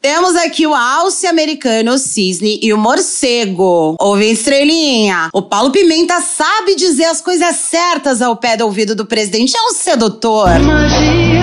Temos 0.00 0.36
aqui 0.36 0.66
o 0.66 0.74
alce 0.74 1.26
americano, 1.26 1.94
o 1.94 1.98
cisne 1.98 2.60
e 2.62 2.72
o 2.72 2.78
morcego. 2.78 3.96
Ouve 4.00 4.30
estrelinha. 4.30 5.30
O 5.32 5.42
Paulo 5.42 5.72
Pimenta 5.72 6.20
sabe 6.20 6.76
dizer 6.76 7.06
as 7.06 7.20
coisas 7.20 7.56
certas 7.56 8.22
ao 8.22 8.36
pé 8.36 8.56
do 8.56 8.64
ouvido 8.64 8.94
do 8.94 9.04
presidente. 9.04 9.56
É 9.56 9.62
um 9.62 9.72
sedutor. 9.72 10.48
Lula, 10.48 11.41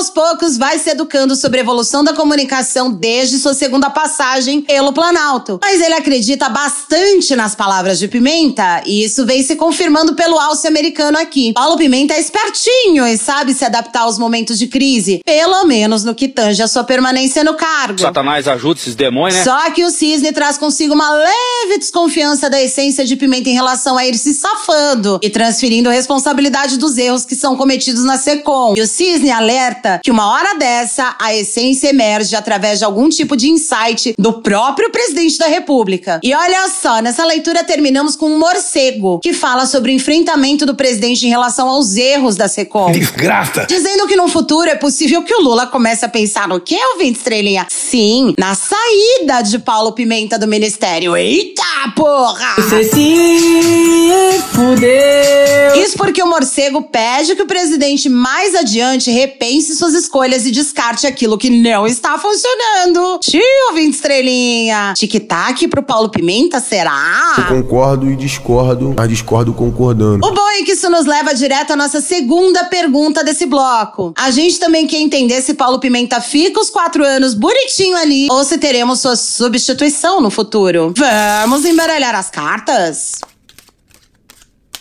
aos 0.00 0.08
poucos, 0.08 0.56
vai 0.56 0.78
se 0.78 0.88
educando 0.88 1.36
sobre 1.36 1.58
a 1.58 1.62
evolução 1.62 2.02
da 2.02 2.14
comunicação 2.14 2.90
desde 2.90 3.38
sua 3.38 3.52
segunda 3.52 3.90
passagem 3.90 4.62
pelo 4.62 4.94
Planalto. 4.94 5.60
Mas 5.62 5.78
ele 5.82 5.92
acredita 5.92 6.48
bastante 6.48 7.36
nas 7.36 7.54
palavras 7.54 7.98
de 7.98 8.08
Pimenta 8.08 8.82
e 8.86 9.04
isso 9.04 9.26
vem 9.26 9.42
se 9.42 9.56
confirmando 9.56 10.14
pelo 10.14 10.38
alce 10.38 10.66
americano 10.66 11.18
aqui. 11.18 11.52
Paulo 11.52 11.76
Pimenta 11.76 12.14
é 12.14 12.20
espertinho 12.20 13.06
e 13.06 13.18
sabe 13.18 13.52
se 13.52 13.62
adaptar 13.62 14.00
aos 14.00 14.18
momentos 14.18 14.58
de 14.58 14.68
crise, 14.68 15.20
pelo 15.22 15.64
menos 15.66 16.02
no 16.02 16.14
que 16.14 16.28
tange 16.28 16.62
a 16.62 16.68
sua 16.68 16.82
permanência 16.82 17.44
no 17.44 17.52
cargo. 17.52 18.00
Satanás 18.00 18.48
ajuda 18.48 18.80
esses 18.80 18.94
demônios, 18.94 19.36
né? 19.36 19.44
Só 19.44 19.70
que 19.70 19.84
o 19.84 19.90
cisne 19.90 20.32
traz 20.32 20.56
consigo 20.56 20.94
uma 20.94 21.10
leve 21.10 21.76
desconfiança 21.78 22.48
da 22.48 22.60
essência 22.60 23.04
de 23.04 23.16
Pimenta 23.16 23.50
em 23.50 23.54
relação 23.54 23.98
a 23.98 24.06
ir 24.06 24.16
se 24.16 24.32
safando 24.32 25.20
e 25.22 25.28
transferindo 25.28 25.90
a 25.90 25.92
responsabilidade 25.92 26.78
dos 26.78 26.96
erros 26.96 27.26
que 27.26 27.34
são 27.34 27.54
cometidos 27.54 28.02
na 28.02 28.16
SECOM. 28.16 28.72
E 28.78 28.80
o 28.80 28.86
cisne 28.86 29.30
alerta 29.30 29.89
que 29.98 30.10
uma 30.10 30.32
hora 30.32 30.54
dessa 30.54 31.16
a 31.18 31.34
essência 31.34 31.88
emerge 31.88 32.36
através 32.36 32.78
de 32.78 32.84
algum 32.84 33.08
tipo 33.08 33.36
de 33.36 33.48
insight 33.48 34.14
do 34.18 34.34
próprio 34.42 34.90
presidente 34.90 35.38
da 35.38 35.46
República. 35.46 36.20
E 36.22 36.34
olha 36.34 36.68
só, 36.68 37.00
nessa 37.00 37.24
leitura 37.24 37.64
terminamos 37.64 38.16
com 38.16 38.26
um 38.26 38.38
morcego 38.38 39.18
que 39.20 39.32
fala 39.32 39.66
sobre 39.66 39.90
o 39.90 39.94
enfrentamento 39.94 40.64
do 40.66 40.74
presidente 40.74 41.26
em 41.26 41.30
relação 41.30 41.68
aos 41.68 41.96
erros 41.96 42.36
da 42.36 42.48
SECOM. 42.48 42.92
Desgraça! 42.92 43.66
Dizendo 43.66 44.06
que 44.06 44.16
no 44.16 44.28
futuro 44.28 44.68
é 44.68 44.74
possível 44.74 45.22
que 45.22 45.34
o 45.34 45.42
Lula 45.42 45.66
comece 45.66 46.04
a 46.04 46.08
pensar 46.08 46.48
no 46.48 46.60
que, 46.60 46.76
ouvinte 46.92 47.18
estrelinha? 47.18 47.66
Sim, 47.70 48.34
na 48.38 48.54
saída 48.54 49.42
de 49.42 49.58
Paulo 49.58 49.92
Pimenta 49.92 50.38
do 50.38 50.46
ministério. 50.46 51.16
Eita 51.16 51.62
porra! 51.96 52.54
Você 52.56 52.84
se 52.84 54.40
fudeu. 54.52 55.82
Isso 55.82 55.96
porque 55.96 56.22
o 56.22 56.26
morcego 56.26 56.82
pede 56.82 57.34
que 57.34 57.42
o 57.42 57.46
presidente 57.46 58.08
mais 58.08 58.54
adiante 58.54 59.10
repense 59.10 59.74
suas 59.80 59.94
escolhas 59.94 60.46
e 60.46 60.50
descarte 60.50 61.06
aquilo 61.06 61.36
que 61.36 61.50
não 61.50 61.86
está 61.86 62.18
funcionando. 62.18 63.18
Tio, 63.20 63.40
ouvinte 63.70 63.96
estrelinha. 63.96 64.94
Tic-tac 64.96 65.66
pro 65.68 65.82
Paulo 65.82 66.08
Pimenta, 66.10 66.60
será? 66.60 67.34
Eu 67.38 67.62
concordo 67.62 68.10
e 68.10 68.14
discordo, 68.14 68.94
mas 68.96 69.08
discordo 69.08 69.52
concordando. 69.52 70.24
O 70.24 70.32
bom 70.32 70.48
é 70.50 70.62
que 70.62 70.72
isso 70.72 70.88
nos 70.90 71.06
leva 71.06 71.34
direto 71.34 71.72
à 71.72 71.76
nossa 71.76 72.00
segunda 72.00 72.64
pergunta 72.64 73.24
desse 73.24 73.46
bloco. 73.46 74.12
A 74.16 74.30
gente 74.30 74.60
também 74.60 74.86
quer 74.86 74.98
entender 74.98 75.40
se 75.40 75.54
Paulo 75.54 75.80
Pimenta 75.80 76.20
fica 76.20 76.60
os 76.60 76.70
quatro 76.70 77.02
anos 77.02 77.34
bonitinho 77.34 77.96
ali 77.96 78.28
ou 78.30 78.44
se 78.44 78.58
teremos 78.58 79.00
sua 79.00 79.16
substituição 79.16 80.20
no 80.20 80.30
futuro. 80.30 80.92
Vamos 81.40 81.64
embaralhar 81.64 82.14
as 82.14 82.30
cartas? 82.30 83.18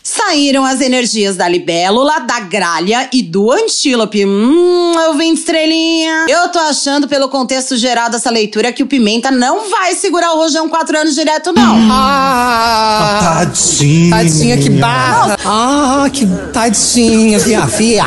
Saíram 0.09 0.65
as 0.65 0.81
energias 0.81 1.35
da 1.35 1.47
libélula, 1.47 2.21
da 2.21 2.39
gralha 2.39 3.07
e 3.13 3.21
do 3.21 3.51
antílope. 3.51 4.25
Hum, 4.25 4.93
eu 5.05 5.13
vim 5.13 5.33
estrelinha. 5.33 6.25
Eu 6.27 6.49
tô 6.49 6.57
achando, 6.57 7.07
pelo 7.07 7.29
contexto 7.29 7.77
geral 7.77 8.09
dessa 8.09 8.31
leitura, 8.31 8.71
que 8.73 8.81
o 8.81 8.87
Pimenta 8.87 9.29
não 9.29 9.69
vai 9.69 9.93
segurar 9.93 10.33
o 10.33 10.37
rojão 10.37 10.67
quatro 10.67 10.97
anos 10.97 11.13
direto, 11.13 11.53
não. 11.53 11.77
Ah, 11.91 13.45
tadinha. 13.45 14.09
Tadinha, 14.09 14.57
que 14.57 14.69
barra. 14.71 15.37
Ah, 15.45 16.09
que 16.11 16.25
tadinha, 16.51 17.37
via, 17.37 17.67
via. 17.67 18.05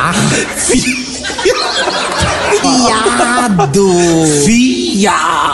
Viado. 2.83 3.93
Viado. 4.45 5.53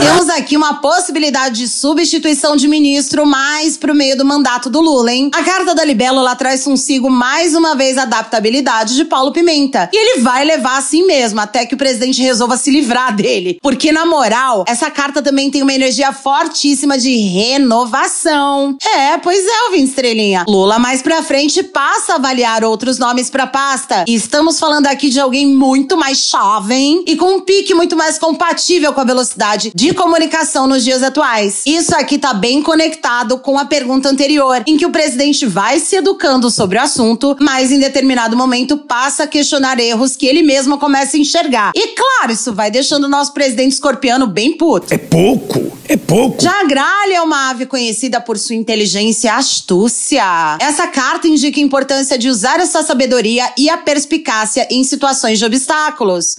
Temos 0.00 0.28
aqui 0.28 0.56
uma 0.56 0.74
possibilidade 0.80 1.60
de 1.60 1.68
substituição 1.68 2.56
de 2.56 2.66
ministro 2.66 3.26
mais 3.26 3.76
pro 3.76 3.94
meio 3.94 4.16
do 4.16 4.24
mandato 4.24 4.68
do 4.68 4.80
Lula, 4.80 5.12
hein? 5.12 5.30
A 5.34 5.42
carta 5.42 5.74
da 5.74 5.84
Libélula 5.84 6.34
traz 6.34 6.64
consigo 6.64 7.08
mais 7.08 7.54
uma 7.54 7.76
vez 7.76 7.96
a 7.96 8.02
adaptabilidade 8.02 8.94
de 8.94 9.04
Paulo 9.04 9.32
Pimenta. 9.32 9.88
E 9.92 9.96
ele 9.96 10.20
vai 10.22 10.44
levar 10.44 10.78
assim 10.78 11.06
mesmo, 11.06 11.40
até 11.40 11.64
que 11.66 11.74
o 11.74 11.78
presidente 11.78 12.22
resolva 12.22 12.56
se 12.56 12.70
livrar 12.70 13.14
dele. 13.14 13.58
Porque, 13.62 13.92
na 13.92 14.04
moral, 14.04 14.64
essa 14.66 14.90
carta 14.90 15.22
também 15.22 15.50
tem 15.50 15.62
uma 15.62 15.72
energia 15.72 16.12
fortíssima 16.12 16.98
de 16.98 17.16
renovação. 17.16 18.76
É, 18.96 19.18
pois 19.18 19.44
é, 19.44 19.62
ouvinte 19.66 19.90
estrelinha. 19.90 20.44
Lula 20.48 20.78
mais 20.78 21.02
pra 21.02 21.22
frente 21.22 21.62
passa 21.62 22.14
a 22.14 22.16
avaliar 22.16 22.64
outros 22.64 22.98
nomes 22.98 23.30
pra 23.30 23.46
pasta. 23.46 24.04
E 24.08 24.14
estamos 24.14 24.58
falando 24.58 24.86
aqui 24.86 25.10
de 25.10 25.20
alguém 25.20 25.46
muito 25.46 25.83
mais 25.96 26.28
jovem 26.30 27.04
e 27.06 27.16
com 27.16 27.36
um 27.36 27.40
pique 27.40 27.74
muito 27.74 27.96
mais 27.96 28.18
compatível 28.18 28.92
com 28.92 29.00
a 29.00 29.04
velocidade 29.04 29.72
de 29.74 29.92
comunicação 29.92 30.66
nos 30.66 30.82
dias 30.82 31.02
atuais. 31.02 31.62
Isso 31.66 31.94
aqui 31.94 32.18
tá 32.18 32.32
bem 32.32 32.62
conectado 32.62 33.38
com 33.38 33.58
a 33.58 33.64
pergunta 33.64 34.08
anterior, 34.08 34.62
em 34.66 34.76
que 34.76 34.86
o 34.86 34.90
presidente 34.90 35.46
vai 35.46 35.78
se 35.78 35.96
educando 35.96 36.50
sobre 36.50 36.78
o 36.78 36.82
assunto, 36.82 37.36
mas 37.40 37.70
em 37.70 37.78
determinado 37.78 38.36
momento 38.36 38.76
passa 38.78 39.24
a 39.24 39.26
questionar 39.26 39.78
erros 39.78 40.16
que 40.16 40.26
ele 40.26 40.42
mesmo 40.42 40.78
começa 40.78 41.16
a 41.16 41.20
enxergar. 41.20 41.72
E 41.74 41.88
claro, 41.88 42.32
isso 42.32 42.52
vai 42.52 42.70
deixando 42.70 43.04
o 43.04 43.08
nosso 43.08 43.32
presidente 43.32 43.72
escorpiano 43.72 44.26
bem 44.26 44.56
puto. 44.56 44.92
É 44.92 44.98
pouco, 44.98 45.76
é 45.88 45.96
pouco. 45.96 46.42
Já 46.42 46.60
a 46.60 46.64
gralha 46.64 47.14
é 47.14 47.20
uma 47.20 47.50
ave 47.50 47.66
conhecida 47.66 48.20
por 48.20 48.38
sua 48.38 48.56
inteligência 48.56 49.28
e 49.28 49.30
astúcia. 49.30 50.56
Essa 50.60 50.86
carta 50.86 51.28
indica 51.28 51.58
a 51.58 51.62
importância 51.62 52.18
de 52.18 52.28
usar 52.28 52.60
essa 52.60 52.82
sabedoria 52.82 53.52
e 53.58 53.68
a 53.68 53.76
perspicácia 53.76 54.66
em 54.70 54.82
situações 54.84 55.38
de 55.38 55.44
obstáculos. 55.44 55.73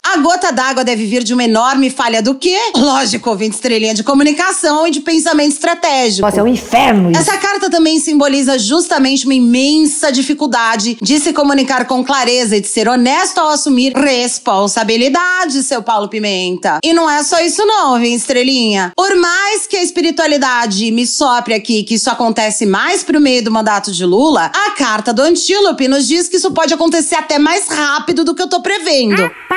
A 0.04 0.18
gota 0.18 0.52
d'água 0.52 0.84
deve 0.84 1.06
vir 1.06 1.24
de 1.24 1.34
uma 1.34 1.44
enorme 1.44 1.90
falha 1.90 2.22
do 2.22 2.36
quê? 2.36 2.58
Lógico, 2.76 3.30
ouvinte 3.30 3.56
estrelinha 3.56 3.94
de 3.94 4.02
comunicação 4.04 4.88
e 4.88 4.92
de 4.92 5.02
pensamento 5.02 5.52
estratégico. 5.52 6.26
Nossa, 6.26 6.40
é 6.40 6.44
um 6.44 6.48
inferno 6.48 7.12
isso. 7.12 7.20
Essa 7.20 7.38
carta 7.38 7.70
também 7.70 8.00
simboliza 8.00 8.58
justamente 8.58 9.26
uma 9.26 9.34
imensa 9.34 10.12
dificuldade 10.12 10.98
de 11.02 11.20
se 11.20 11.34
comunicar 11.34 11.86
com 11.86 12.04
clareza 12.04 12.56
e 12.56 12.62
de 12.62 12.68
ser 12.68 12.88
honesto 12.88 13.40
ao 13.40 13.50
assumir 13.50 13.94
responsabilidade, 13.94 15.64
seu 15.64 15.84
Paulo 15.84 16.08
Pimenta. 16.08 16.80
E 16.84 16.94
não 16.94 17.10
é 17.10 17.22
só 17.24 17.40
isso 17.42 17.66
não, 17.66 18.00
vem 18.00 18.16
estrelinha. 18.16 18.94
Por 18.96 19.16
mais 19.18 19.68
que 19.68 19.76
a 19.76 19.84
espiritualidade 19.84 20.90
me 20.92 21.06
sopre 21.06 21.54
aqui 21.54 21.84
que 21.84 21.96
isso 21.96 22.10
acontece 22.10 22.66
mais 22.66 23.04
pro 23.04 23.20
meio 23.20 23.44
do 23.44 23.52
mandato 23.52 23.92
de 23.92 24.06
Lula, 24.06 24.52
a 24.54 24.72
carta 24.72 25.14
do 25.14 25.22
antílope 25.22 25.88
nos 25.88 26.08
diz 26.08 26.28
que 26.30 26.38
isso 26.38 26.52
pode 26.52 26.74
acontecer 26.74 27.16
até 27.16 27.38
mais 27.38 27.68
rápido 27.68 28.24
do 28.24 28.34
que 28.34 28.42
eu 28.42 28.48
tô 28.48 28.62
prevendo. 28.62 29.25
bye. 29.50 29.55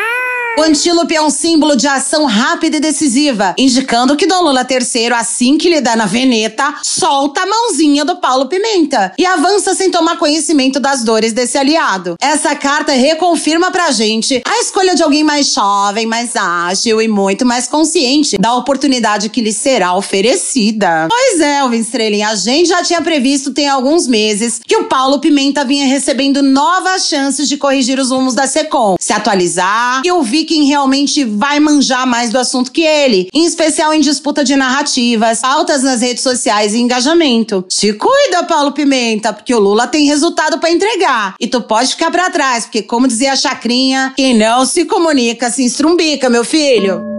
O 0.59 0.63
antílope 0.63 1.15
é 1.15 1.23
um 1.23 1.31
símbolo 1.31 1.77
de 1.77 1.87
ação 1.87 2.25
rápida 2.25 2.79
e 2.79 2.81
decisiva, 2.81 3.55
indicando 3.57 4.17
que 4.17 4.27
Dom 4.27 4.43
Lula 4.43 4.67
III, 4.69 5.13
assim 5.13 5.57
que 5.57 5.69
lhe 5.69 5.81
dá 5.81 5.95
na 5.95 6.05
veneta, 6.05 6.75
solta 6.83 7.43
a 7.43 7.47
mãozinha 7.47 8.05
do 8.05 8.17
Paulo 8.17 8.47
Pimenta 8.47 9.13
e 9.17 9.25
avança 9.25 9.73
sem 9.73 9.89
tomar 9.89 10.19
conhecimento 10.19 10.81
das 10.81 11.05
dores 11.05 11.33
desse 11.33 11.57
aliado. 11.57 12.17
Essa 12.21 12.57
carta 12.57 12.91
reconfirma 12.91 13.71
pra 13.71 13.93
gente 13.93 14.43
a 14.45 14.59
escolha 14.59 14.97
de 14.97 15.03
alguém 15.05 15.23
mais 15.23 15.55
jovem, 15.55 16.07
mais 16.07 16.35
ágil 16.35 17.01
e 17.01 17.07
muito 17.07 17.47
mais 17.47 17.69
consciente 17.69 18.37
da 18.37 18.57
oportunidade 18.57 19.29
que 19.29 19.41
lhe 19.41 19.53
será 19.53 19.95
oferecida. 19.95 21.07
Pois 21.09 21.41
é, 21.41 21.61
Alvin 21.61 21.79
Estrelinha, 21.79 22.31
a 22.31 22.35
gente 22.35 22.71
já 22.71 22.83
tinha 22.83 23.01
previsto 23.01 23.53
tem 23.53 23.69
alguns 23.69 24.09
meses 24.09 24.61
que 24.67 24.77
o 24.77 24.89
Paulo 24.89 25.21
Pimenta 25.21 25.65
vinha 25.65 25.87
recebendo 25.87 26.43
novas 26.43 27.07
chances 27.07 27.49
de 27.49 27.57
corrigir 27.57 28.01
os 28.01 28.11
rumos 28.11 28.35
da 28.35 28.49
SECOM, 28.49 28.97
se 28.99 29.13
atualizar 29.13 30.03
e 30.05 30.11
ouvir 30.11 30.48
quem 30.49 30.65
realmente 30.65 31.25
vai 31.25 31.61
manjar 31.61 32.07
mais 32.07 32.31
do 32.31 32.39
assunto 32.39 32.73
que 32.73 32.81
ele, 32.81 33.29
em 33.35 33.45
especial 33.45 33.93
em 33.93 34.01
disputa 34.01 34.43
de 34.43 34.57
narrativas, 34.57 35.41
pautas 35.41 35.83
nas 35.83 36.01
redes 36.01 36.23
sociais 36.23 36.73
e 36.73 36.79
engajamento. 36.79 37.67
Te 37.69 37.93
cuida, 37.93 38.45
Paulo 38.45 38.73
Pimenta, 38.73 39.31
porque 39.31 39.55
o 39.55 39.61
Lula 39.61 39.87
tem 39.87 40.07
resultado 40.07 40.59
para 40.59 40.71
entregar. 40.71 41.35
E 41.39 41.47
tu 41.47 41.61
pode 41.61 41.91
ficar 41.91 42.11
para 42.11 42.31
trás, 42.31 42.65
porque 42.65 42.83
como 42.83 43.07
dizia 43.07 43.35
a 43.35 43.37
Chacrinha, 43.37 44.15
quem 44.17 44.35
não 44.35 44.65
se 44.65 44.87
comunica 44.87 45.51
se 45.51 45.67
estrumbica, 45.67 46.31
meu 46.31 46.45
filho. 46.45 47.18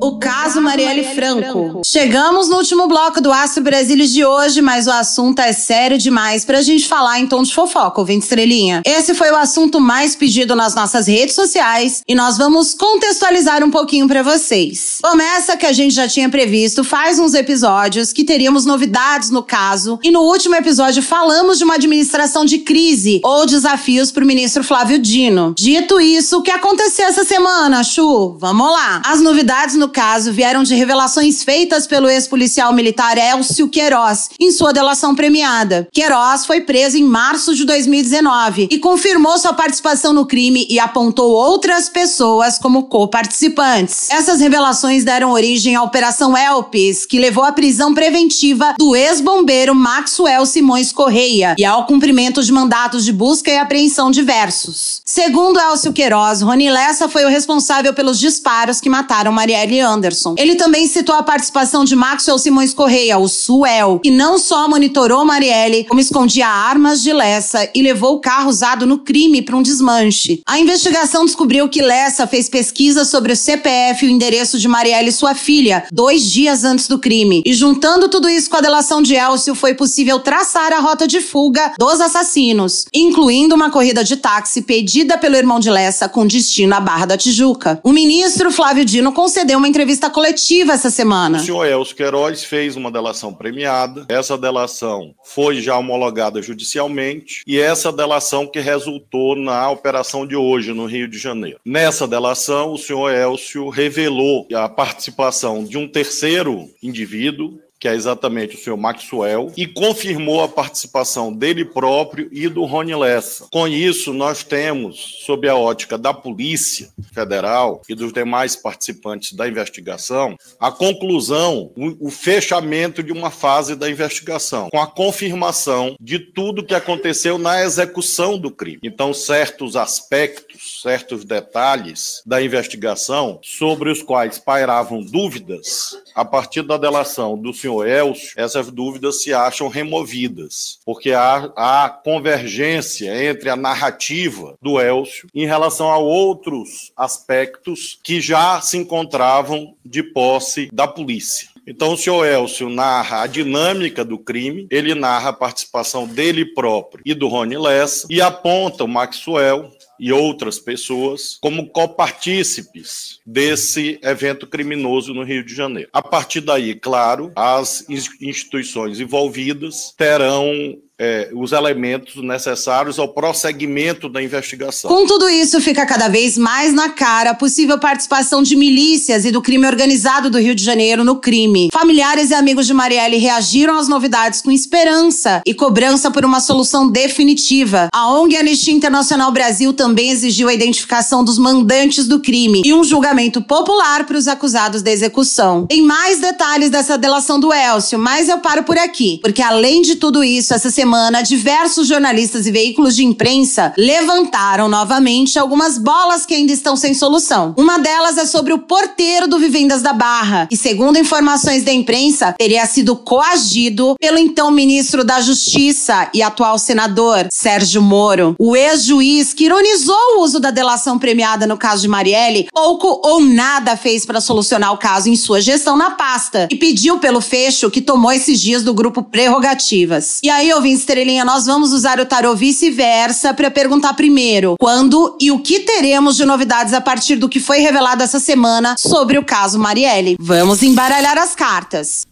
O 0.00 0.18
caso 0.18 0.60
Marielle 0.60 1.04
Franco. 1.14 1.82
Chegamos 1.84 2.48
no 2.48 2.56
último 2.56 2.86
bloco 2.86 3.20
do 3.20 3.32
Astro 3.32 3.64
Brasilis 3.64 4.12
de 4.12 4.24
hoje, 4.24 4.62
mas 4.62 4.86
o 4.86 4.92
assunto 4.92 5.40
é 5.40 5.52
sério 5.52 5.98
demais 5.98 6.44
pra 6.44 6.62
gente 6.62 6.86
falar 6.86 7.18
em 7.18 7.26
tom 7.26 7.42
de 7.42 7.52
fofoca, 7.52 8.00
ouvinte 8.00 8.22
estrelinha. 8.22 8.82
Esse 8.86 9.12
foi 9.12 9.30
o 9.32 9.36
assunto 9.36 9.80
mais 9.80 10.14
pedido 10.14 10.54
nas 10.54 10.74
nossas 10.74 11.08
redes 11.08 11.34
sociais 11.34 12.02
e 12.06 12.14
nós 12.14 12.38
vamos 12.38 12.74
contextualizar 12.74 13.64
um 13.64 13.70
pouquinho 13.70 14.06
para 14.06 14.22
vocês. 14.22 14.98
Começa 15.02 15.56
que 15.56 15.66
a 15.66 15.72
gente 15.72 15.94
já 15.94 16.06
tinha 16.06 16.28
previsto 16.28 16.84
faz 16.84 17.18
uns 17.18 17.34
episódios 17.34 18.12
que 18.12 18.24
teríamos 18.24 18.64
novidades 18.64 19.30
no 19.30 19.42
caso 19.42 19.98
e 20.04 20.12
no 20.12 20.20
último 20.20 20.54
episódio 20.54 21.02
falamos 21.02 21.58
de 21.58 21.64
uma 21.64 21.74
administração 21.74 22.44
de 22.44 22.58
crise 22.58 23.20
ou 23.24 23.44
desafios 23.46 24.12
pro 24.12 24.24
ministro 24.24 24.62
Flávio 24.62 24.98
Dino. 24.98 25.54
Dito 25.58 26.00
isso, 26.00 26.38
o 26.38 26.42
que 26.42 26.52
aconteceu 26.52 27.06
essa 27.06 27.24
semana, 27.24 27.82
Chu? 27.82 28.36
Vamos 28.38 28.70
lá. 28.70 29.02
As 29.04 29.20
novidades 29.20 29.74
no 29.74 29.87
caso 29.88 30.32
vieram 30.32 30.62
de 30.62 30.74
revelações 30.74 31.42
feitas 31.42 31.86
pelo 31.86 32.08
ex-policial 32.08 32.72
militar 32.72 33.16
Elcio 33.18 33.68
Queiroz 33.68 34.30
em 34.40 34.50
sua 34.50 34.72
delação 34.72 35.14
premiada. 35.14 35.88
Queiroz 35.92 36.46
foi 36.46 36.60
preso 36.60 36.96
em 36.96 37.04
março 37.04 37.54
de 37.54 37.64
2019 37.64 38.68
e 38.70 38.78
confirmou 38.78 39.38
sua 39.38 39.52
participação 39.52 40.12
no 40.12 40.26
crime 40.26 40.66
e 40.68 40.78
apontou 40.78 41.30
outras 41.30 41.88
pessoas 41.88 42.58
como 42.58 42.84
co-participantes. 42.84 44.10
Essas 44.10 44.40
revelações 44.40 45.04
deram 45.04 45.32
origem 45.32 45.76
à 45.76 45.82
Operação 45.82 46.36
Elpis, 46.36 47.06
que 47.06 47.18
levou 47.18 47.44
à 47.44 47.52
prisão 47.52 47.94
preventiva 47.94 48.74
do 48.78 48.94
ex-bombeiro 48.94 49.74
Maxwell 49.74 50.44
Simões 50.46 50.92
Correia 50.92 51.54
e 51.58 51.64
ao 51.64 51.86
cumprimento 51.86 52.42
de 52.42 52.52
mandatos 52.52 53.04
de 53.04 53.12
busca 53.12 53.50
e 53.50 53.58
apreensão 53.58 54.10
diversos. 54.10 55.00
Segundo 55.04 55.58
Elcio 55.58 55.92
Queiroz, 55.92 56.42
Rony 56.42 56.70
Lessa 56.70 57.08
foi 57.08 57.24
o 57.24 57.28
responsável 57.28 57.94
pelos 57.94 58.18
disparos 58.18 58.80
que 58.80 58.88
mataram 58.88 59.32
Marielle 59.32 59.77
Anderson. 59.80 60.34
Ele 60.38 60.54
também 60.54 60.86
citou 60.86 61.14
a 61.14 61.22
participação 61.22 61.84
de 61.84 61.96
Maxwell 61.96 62.38
Simões 62.38 62.74
Correia, 62.74 63.18
o 63.18 63.28
Suel, 63.28 64.00
que 64.02 64.10
não 64.10 64.38
só 64.38 64.68
monitorou 64.68 65.24
Marielle, 65.24 65.84
como 65.84 66.00
escondia 66.00 66.48
armas 66.48 67.02
de 67.02 67.12
Lessa 67.12 67.68
e 67.74 67.82
levou 67.82 68.14
o 68.14 68.20
carro 68.20 68.48
usado 68.48 68.86
no 68.86 68.98
crime 68.98 69.42
para 69.42 69.56
um 69.56 69.62
desmanche. 69.62 70.42
A 70.46 70.58
investigação 70.58 71.24
descobriu 71.24 71.68
que 71.68 71.82
Lessa 71.82 72.26
fez 72.26 72.48
pesquisa 72.48 73.04
sobre 73.04 73.32
o 73.32 73.36
CPF 73.36 74.04
e 74.04 74.08
o 74.08 74.10
endereço 74.10 74.58
de 74.58 74.68
Marielle 74.68 75.08
e 75.08 75.12
sua 75.12 75.34
filha, 75.34 75.84
dois 75.92 76.22
dias 76.22 76.64
antes 76.64 76.88
do 76.88 76.98
crime. 76.98 77.42
E 77.44 77.52
juntando 77.52 78.08
tudo 78.08 78.28
isso 78.28 78.50
com 78.50 78.56
a 78.56 78.60
delação 78.60 79.02
de 79.02 79.14
Elcio, 79.14 79.54
foi 79.54 79.74
possível 79.74 80.18
traçar 80.20 80.72
a 80.72 80.80
rota 80.80 81.06
de 81.06 81.20
fuga 81.20 81.72
dos 81.78 82.00
assassinos, 82.00 82.86
incluindo 82.92 83.54
uma 83.54 83.70
corrida 83.70 84.02
de 84.02 84.16
táxi 84.16 84.62
pedida 84.62 85.18
pelo 85.18 85.36
irmão 85.36 85.60
de 85.60 85.70
Lessa 85.70 86.08
com 86.08 86.26
destino 86.26 86.74
à 86.74 86.80
Barra 86.80 87.06
da 87.06 87.16
Tijuca. 87.16 87.80
O 87.84 87.92
ministro 87.92 88.50
Flávio 88.50 88.84
Dino 88.84 89.12
concedeu 89.12 89.58
uma 89.58 89.67
entrevista 89.68 90.10
coletiva 90.10 90.72
essa 90.72 90.90
semana. 90.90 91.38
O 91.38 91.40
senhor 91.40 91.66
Elcio 91.66 91.94
Queiroz 91.94 92.44
fez 92.44 92.76
uma 92.76 92.90
delação 92.90 93.32
premiada. 93.32 94.06
Essa 94.08 94.36
delação 94.36 95.14
foi 95.24 95.60
já 95.60 95.76
homologada 95.76 96.42
judicialmente 96.42 97.42
e 97.46 97.58
essa 97.58 97.92
delação 97.92 98.46
que 98.46 98.60
resultou 98.60 99.36
na 99.36 99.70
operação 99.70 100.26
de 100.26 100.34
hoje 100.34 100.72
no 100.72 100.86
Rio 100.86 101.08
de 101.08 101.18
Janeiro. 101.18 101.60
Nessa 101.64 102.06
delação, 102.06 102.72
o 102.72 102.78
senhor 102.78 103.12
Elcio 103.12 103.68
revelou 103.68 104.46
a 104.54 104.68
participação 104.68 105.64
de 105.64 105.76
um 105.76 105.86
terceiro 105.86 106.68
indivíduo 106.82 107.58
que 107.78 107.88
é 107.88 107.94
exatamente 107.94 108.56
o 108.56 108.58
senhor 108.58 108.76
Maxwell, 108.76 109.52
e 109.56 109.66
confirmou 109.66 110.42
a 110.42 110.48
participação 110.48 111.32
dele 111.32 111.64
próprio 111.64 112.28
e 112.32 112.48
do 112.48 112.64
Rony 112.64 112.94
Lessa. 112.94 113.46
Com 113.50 113.68
isso, 113.68 114.12
nós 114.12 114.42
temos, 114.42 115.22
sob 115.24 115.48
a 115.48 115.56
ótica 115.56 115.96
da 115.96 116.12
Polícia 116.12 116.90
Federal 117.12 117.82
e 117.88 117.94
dos 117.94 118.12
demais 118.12 118.56
participantes 118.56 119.32
da 119.32 119.48
investigação, 119.48 120.36
a 120.58 120.70
conclusão, 120.70 121.70
o, 121.76 122.10
fechamento 122.10 123.02
de 123.02 123.12
uma 123.12 123.30
fase 123.30 123.76
da 123.76 123.88
investigação, 123.88 124.68
com 124.70 124.80
a 124.80 124.86
confirmação 124.86 125.96
de 126.00 126.18
tudo 126.18 126.64
que 126.64 126.74
aconteceu 126.74 127.38
na 127.38 127.62
execução 127.62 128.38
do 128.38 128.50
crime. 128.50 128.80
Então, 128.82 129.14
certos 129.14 129.76
aspectos, 129.76 130.80
certos 130.82 131.24
detalhes 131.24 132.22
da 132.26 132.42
investigação 132.42 133.38
sobre 133.42 133.90
os 133.90 134.02
quais 134.02 134.38
pairavam 134.38 135.00
dúvidas, 135.00 135.96
a 136.18 136.24
partir 136.24 136.62
da 136.62 136.76
delação 136.76 137.38
do 137.38 137.54
senhor 137.54 137.86
Elcio, 137.86 138.32
essas 138.36 138.72
dúvidas 138.72 139.22
se 139.22 139.32
acham 139.32 139.68
removidas, 139.68 140.80
porque 140.84 141.12
há, 141.12 141.52
há 141.54 141.88
convergência 141.88 143.30
entre 143.30 143.48
a 143.48 143.54
narrativa 143.54 144.56
do 144.60 144.80
Elcio 144.80 145.28
em 145.32 145.46
relação 145.46 145.88
a 145.88 145.96
outros 145.96 146.90
aspectos 146.96 148.00
que 148.02 148.20
já 148.20 148.60
se 148.60 148.76
encontravam 148.76 149.76
de 149.84 150.02
posse 150.02 150.68
da 150.72 150.88
polícia. 150.88 151.50
Então, 151.70 151.92
o 151.92 151.98
senhor 151.98 152.24
Elcio 152.24 152.70
narra 152.70 153.22
a 153.22 153.26
dinâmica 153.26 154.02
do 154.02 154.18
crime, 154.18 154.66
ele 154.70 154.94
narra 154.94 155.28
a 155.28 155.34
participação 155.34 156.06
dele 156.06 156.46
próprio 156.46 157.02
e 157.04 157.12
do 157.12 157.28
Rony 157.28 157.58
Lessa, 157.58 158.06
e 158.08 158.22
aponta 158.22 158.84
o 158.84 158.88
Maxwell 158.88 159.70
e 159.98 160.12
outras 160.12 160.58
pessoas 160.58 161.38
como 161.40 161.68
copartícipes 161.68 163.20
desse 163.26 163.98
evento 164.02 164.46
criminoso 164.46 165.12
no 165.12 165.24
Rio 165.24 165.44
de 165.44 165.54
Janeiro. 165.54 165.90
A 165.92 166.02
partir 166.02 166.40
daí, 166.40 166.74
claro, 166.74 167.32
as 167.34 167.88
instituições 167.88 169.00
envolvidas 169.00 169.94
terão 169.96 170.78
é, 171.00 171.30
os 171.32 171.52
elementos 171.52 172.16
necessários 172.22 172.98
ao 172.98 173.08
prosseguimento 173.08 174.08
da 174.08 174.20
investigação. 174.20 174.90
Com 174.90 175.06
tudo 175.06 175.28
isso, 175.28 175.60
fica 175.60 175.86
cada 175.86 176.08
vez 176.08 176.36
mais 176.36 176.72
na 176.72 176.88
cara 176.88 177.30
a 177.30 177.34
possível 177.34 177.78
participação 177.78 178.42
de 178.42 178.56
milícias 178.56 179.24
e 179.24 179.30
do 179.30 179.40
crime 179.40 179.66
organizado 179.66 180.28
do 180.28 180.38
Rio 180.38 180.54
de 180.54 180.64
Janeiro 180.64 181.04
no 181.04 181.16
crime. 181.16 181.68
Familiares 181.72 182.30
e 182.30 182.34
amigos 182.34 182.66
de 182.66 182.74
Marielle 182.74 183.16
reagiram 183.18 183.78
às 183.78 183.86
novidades 183.86 184.42
com 184.42 184.50
esperança 184.50 185.40
e 185.46 185.54
cobrança 185.54 186.10
por 186.10 186.24
uma 186.24 186.40
solução 186.40 186.90
definitiva. 186.90 187.88
A 187.94 188.12
ONG 188.12 188.36
Anistia 188.36 188.74
Internacional 188.74 189.30
Brasil 189.30 189.72
também 189.72 190.10
exigiu 190.10 190.48
a 190.48 190.54
identificação 190.54 191.22
dos 191.22 191.38
mandantes 191.38 192.08
do 192.08 192.18
crime 192.18 192.62
e 192.64 192.74
um 192.74 192.82
julgamento 192.82 193.40
popular 193.40 194.04
para 194.04 194.16
os 194.16 194.26
acusados 194.26 194.82
da 194.82 194.90
execução. 194.90 195.66
Tem 195.66 195.80
mais 195.80 196.18
detalhes 196.18 196.70
dessa 196.70 196.98
delação 196.98 197.38
do 197.38 197.52
Elcio, 197.52 197.98
mas 197.98 198.28
eu 198.28 198.38
paro 198.38 198.64
por 198.64 198.76
aqui, 198.76 199.20
porque 199.22 199.42
além 199.42 199.82
de 199.82 199.94
tudo 199.94 200.24
isso, 200.24 200.52
essa 200.52 200.70
semana 200.70 200.87
semana, 200.88 201.20
diversos 201.20 201.86
jornalistas 201.86 202.46
e 202.46 202.50
veículos 202.50 202.96
de 202.96 203.04
imprensa 203.04 203.74
levantaram 203.76 204.70
novamente 204.70 205.38
algumas 205.38 205.76
bolas 205.76 206.24
que 206.24 206.34
ainda 206.34 206.50
estão 206.50 206.78
sem 206.78 206.94
solução. 206.94 207.54
Uma 207.58 207.78
delas 207.78 208.16
é 208.16 208.24
sobre 208.24 208.54
o 208.54 208.60
porteiro 208.60 209.28
do 209.28 209.38
Vivendas 209.38 209.82
da 209.82 209.92
Barra, 209.92 210.46
que, 210.46 210.56
segundo 210.56 210.98
informações 210.98 211.62
da 211.62 211.70
imprensa, 211.70 212.34
teria 212.38 212.64
sido 212.64 212.96
coagido 212.96 213.96
pelo 214.00 214.16
então 214.16 214.50
ministro 214.50 215.04
da 215.04 215.20
Justiça 215.20 216.08
e 216.14 216.22
atual 216.22 216.58
senador, 216.58 217.28
Sérgio 217.30 217.82
Moro. 217.82 218.34
O 218.38 218.56
ex-juiz 218.56 219.34
que 219.34 219.44
ironizou 219.44 220.16
o 220.16 220.22
uso 220.22 220.40
da 220.40 220.50
delação 220.50 220.98
premiada 220.98 221.46
no 221.46 221.58
caso 221.58 221.82
de 221.82 221.88
Marielle, 221.88 222.48
pouco 222.50 223.02
ou 223.04 223.20
nada 223.20 223.76
fez 223.76 224.06
para 224.06 224.22
solucionar 224.22 224.72
o 224.72 224.78
caso 224.78 225.10
em 225.10 225.16
sua 225.16 225.42
gestão 225.42 225.76
na 225.76 225.90
pasta 225.90 226.48
e 226.50 226.56
pediu 226.56 226.98
pelo 226.98 227.20
fecho 227.20 227.70
que 227.70 227.82
tomou 227.82 228.10
esses 228.10 228.40
dias 228.40 228.62
do 228.62 228.72
grupo 228.72 229.02
Prerrogativas. 229.02 230.20
E 230.22 230.30
aí, 230.30 230.50
ouvintes 230.54 230.77
estrelinha, 230.78 231.24
nós 231.24 231.46
vamos 231.46 231.72
usar 231.72 232.00
o 232.00 232.06
tarô 232.06 232.34
vice-versa 232.34 233.34
para 233.34 233.50
perguntar 233.50 233.94
primeiro 233.94 234.54
quando 234.58 235.16
e 235.20 235.30
o 235.30 235.40
que 235.40 235.60
teremos 235.60 236.16
de 236.16 236.24
novidades 236.24 236.72
a 236.72 236.80
partir 236.80 237.16
do 237.16 237.28
que 237.28 237.40
foi 237.40 237.58
revelado 237.58 238.02
essa 238.02 238.18
semana 238.18 238.74
sobre 238.78 239.18
o 239.18 239.24
caso 239.24 239.58
Marielle. 239.58 240.16
Vamos 240.18 240.62
embaralhar 240.62 241.18
as 241.18 241.34
cartas. 241.34 242.06